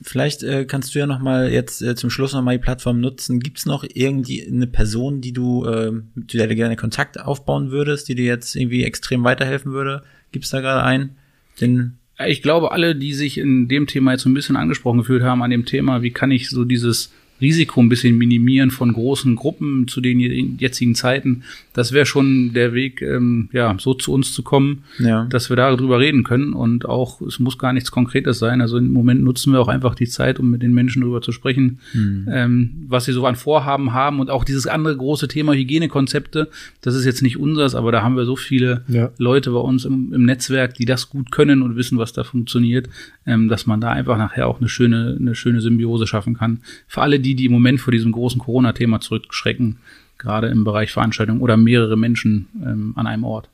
[0.00, 3.00] Vielleicht äh, kannst du ja noch mal jetzt äh, zum Schluss noch mal die Plattform
[3.00, 3.40] nutzen.
[3.40, 8.08] Gibt's noch irgendwie eine Person, die du, äh, mit der du gerne Kontakt aufbauen würdest,
[8.08, 10.02] die dir jetzt irgendwie extrem weiterhelfen würde?
[10.32, 11.16] Gibt's da gerade einen?
[11.60, 15.22] Den Ich glaube, alle, die sich in dem Thema jetzt so ein bisschen angesprochen gefühlt
[15.22, 19.34] haben, an dem Thema, wie kann ich so dieses Risiko ein bisschen minimieren von großen
[19.36, 20.20] Gruppen zu den
[20.58, 25.24] jetzigen Zeiten, das wäre schon der Weg, ähm, ja, so zu uns zu kommen, Ja.
[25.26, 28.60] dass wir darüber reden können und auch, es muss gar nichts Konkretes sein.
[28.60, 31.32] Also im Moment nutzen wir auch einfach die Zeit, um mit den Menschen darüber zu
[31.32, 36.48] sprechen, ähm, was sie so an Vorhaben haben und auch dieses andere große Thema Hygienekonzepte,
[36.82, 39.10] das ist jetzt nicht unseres, aber da haben wir so viele Ja.
[39.18, 42.88] Leute bei uns im, im Netzwerk, die das gut können und wissen, was da funktioniert,
[43.26, 46.60] ähm, dass man da einfach nachher auch eine schöne, eine schöne Symbiose schaffen kann.
[46.86, 49.78] Für alle die, die im Moment vor diesem großen Corona-Thema zurückschrecken,
[50.18, 53.48] gerade im Bereich Veranstaltungen oder mehrere Menschen ähm, an einem Ort.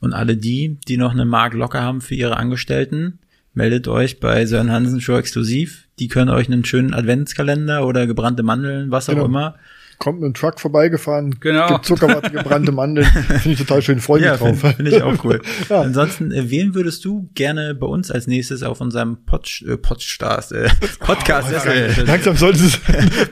[0.00, 3.18] Und alle die, die noch eine Mark locker haben für ihre Angestellten,
[3.54, 5.86] meldet euch bei Sören Hansen Show exklusiv.
[5.98, 9.26] Die können euch einen schönen Adventskalender oder gebrannte Mandeln, was auch Genau.
[9.26, 9.54] immer.
[9.98, 11.68] Kommt mit einem Truck vorbeigefahren, Genau.
[11.68, 13.06] gibt Zuckerwatte, gebrannte Mandeln.
[13.40, 14.58] Finde ich total schön, freue mich Ja, drauf.
[14.60, 15.40] finde find ich auch cool.
[15.68, 15.80] Ja.
[15.82, 20.52] Ansonsten, äh, wen würdest du gerne bei uns als nächstes auf unserem Pod, äh, Podstars,
[20.52, 20.68] äh,
[21.00, 22.78] Podcast Oh, sessel Langsam sollte es.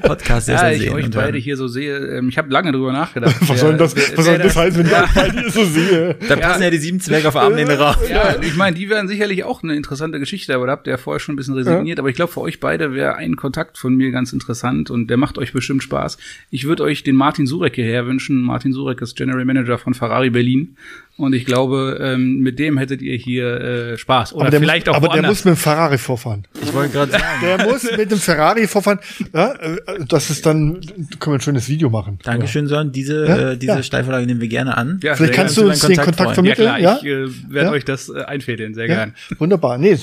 [0.01, 1.43] Podcast Ja, sessel ich sehen euch beide hören.
[1.43, 3.37] hier so sehe, ähm, ich habe lange drüber nachgedacht.
[3.49, 5.03] Was soll denn das, Wer- was soll das heißen, wenn ich ja.
[5.05, 6.17] euch beide hier so sehe?
[6.29, 7.99] Da passen ja die sieben Zwerge auf Arm nehmen rauf.
[8.09, 10.97] Ja, ich meine, die wären sicherlich auch eine interessante Geschichte, aber da habt ihr ja
[10.97, 11.99] vorher schon ein bisschen resigniert.
[11.99, 15.17] Aber ich glaube, für euch beide wäre ein Kontakt von mir ganz interessant und der
[15.17, 16.19] macht euch bestimmt Spaß.
[16.55, 18.43] Ich würde euch den Martin Surek hierher wünschen.
[18.43, 20.77] Martin Surek ist General Manager von Ferrari Berlin.
[21.17, 24.35] Und ich glaube, ähm, mit dem hättet ihr hier äh, Spaß.
[24.35, 25.31] Oder Aber der, vielleicht muss, auch aber der woanders.
[25.31, 26.47] muss mit dem Ferrari vorfahren.
[26.63, 27.25] Ich wollte gerade sagen.
[27.43, 28.99] Der muss mit dem Ferrari vorfahren.
[29.33, 29.77] Ja, äh,
[30.07, 30.81] das ist dann,
[31.21, 32.19] können wir ein schönes Video machen.
[32.23, 32.93] Dankeschön, Sören.
[32.93, 33.83] Diese, Ja, äh, diese ja.
[33.83, 35.01] Steilvorlage nehmen wir gerne an.
[35.03, 35.65] Ja, Vielleicht kannst gern.
[35.69, 36.47] du uns meinen den Kontakt Kontakt freuen.
[36.47, 36.81] Ja vermitteln.
[36.81, 37.07] klar, Ja, ich
[37.49, 37.73] äh, werde Ja.
[37.73, 38.95] euch das äh, einfädeln, sehr ja?
[38.97, 39.15] gern.
[39.39, 39.79] wunderbar.
[39.79, 39.97] Nee,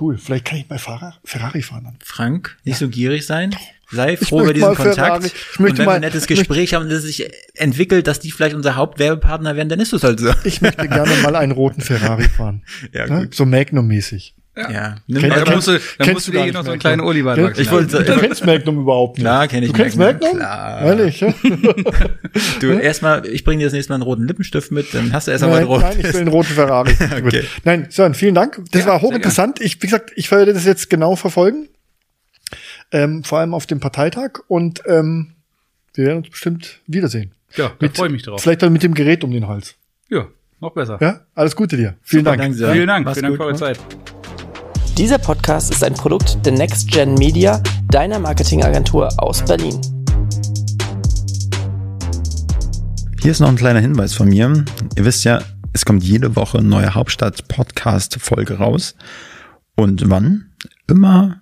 [0.00, 0.18] cool.
[0.18, 1.96] Vielleicht kann ich bei Ferrari fahren dann.
[2.02, 3.54] Frank, nicht so gierig sein.
[3.94, 4.74] Sei Ich froh über möchte diesen.
[4.74, 5.24] Kontakt.
[5.26, 8.20] Ich möchte und wenn mal- wir ein nettes Gespräch haben und es sich entwickelt, dass
[8.20, 10.30] die vielleicht unser Hauptwerbepartner werden, dann ist es halt so.
[10.44, 12.62] Ich möchte gerne mal einen roten Ferrari fahren.
[12.92, 13.34] Ja, Ja, gut.
[13.34, 14.34] so Magnum-mäßig.
[14.56, 14.94] Ja.
[15.08, 17.00] Mal- Da kennt- musst du, da kennst musst du dir hier noch so einen kleinen
[17.00, 18.04] Oliver Ja, ich wollte-.
[18.04, 19.24] Du kennst Magnum überhaupt nicht.
[19.24, 20.38] Klar, kenn ich Du kennst Magnum.
[20.38, 20.38] Magnum?
[20.38, 20.82] Klar.
[20.82, 21.20] Ehrlich?
[21.20, 21.34] Ja?
[22.60, 25.32] Du, erstmal, ich bringe dir das nächste Mal einen roten Lippenstift mit, dann hast du
[25.32, 25.80] erst einmal Nein, rot.
[25.82, 26.94] nein, ich will einen roten Ferrari.
[27.20, 27.44] Gut.
[27.64, 28.60] Nein, Sören, vielen Dank.
[28.70, 29.60] Das Ja, war hochinteressant.
[29.60, 31.68] Ich, wie gesagt, ich werde das jetzt genau verfolgen.
[32.94, 34.38] Ähm, vor allem auf dem Parteitag.
[34.46, 35.32] Und ähm,
[35.94, 37.32] wir werden uns bestimmt wiedersehen.
[37.56, 38.40] Ja, da freue ich mich drauf.
[38.40, 39.74] Vielleicht dann mit dem Gerät um den Hals.
[40.08, 40.28] Ja,
[40.60, 40.98] noch besser.
[41.00, 41.22] Ja?
[41.34, 41.96] Alles Gute dir.
[42.02, 42.38] Vielen Dank.
[42.38, 42.72] Danke, Sören.
[42.72, 43.58] Vielen Dank, Mach's vielen Dank gut.
[43.58, 43.80] für eure Zeit.
[44.96, 49.80] Dieser Podcast ist ein Produkt der Next Gen Media, deiner Marketingagentur aus Berlin.
[53.20, 54.64] Hier ist noch ein kleiner Hinweis von mir.
[54.96, 55.42] Ihr wisst ja,
[55.72, 58.94] es kommt jede Woche eine neue Hauptstadt-Podcast-Folge raus.
[59.74, 60.52] Und wann?
[60.86, 61.40] Immer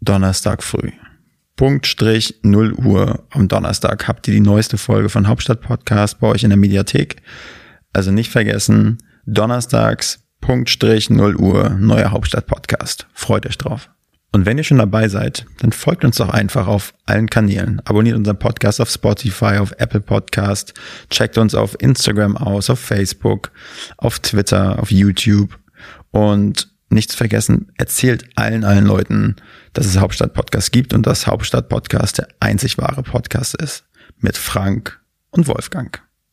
[0.00, 0.90] Donnerstag früh.
[1.56, 6.44] Punktstrich 0 Uhr am Donnerstag habt ihr die neueste Folge von Hauptstadt Podcast bei euch
[6.44, 7.16] in der Mediathek.
[7.92, 13.08] Also nicht vergessen, donnerstags Punktstrich 0 Uhr neuer Hauptstadt Podcast.
[13.12, 13.90] Freut euch drauf.
[14.30, 17.80] Und wenn ihr schon dabei seid, dann folgt uns doch einfach auf allen Kanälen.
[17.84, 20.74] Abonniert unseren Podcast auf Spotify, auf Apple Podcast,
[21.10, 23.50] checkt uns auf Instagram aus, auf Facebook,
[23.96, 25.58] auf Twitter, auf YouTube
[26.10, 29.36] und nicht zu vergessen, erzählt allen, allen Leuten,
[29.72, 33.84] dass es Hauptstadt Podcast gibt und dass Hauptstadt Podcast der einzig wahre Podcast ist.
[34.18, 36.07] Mit Frank und Wolfgang.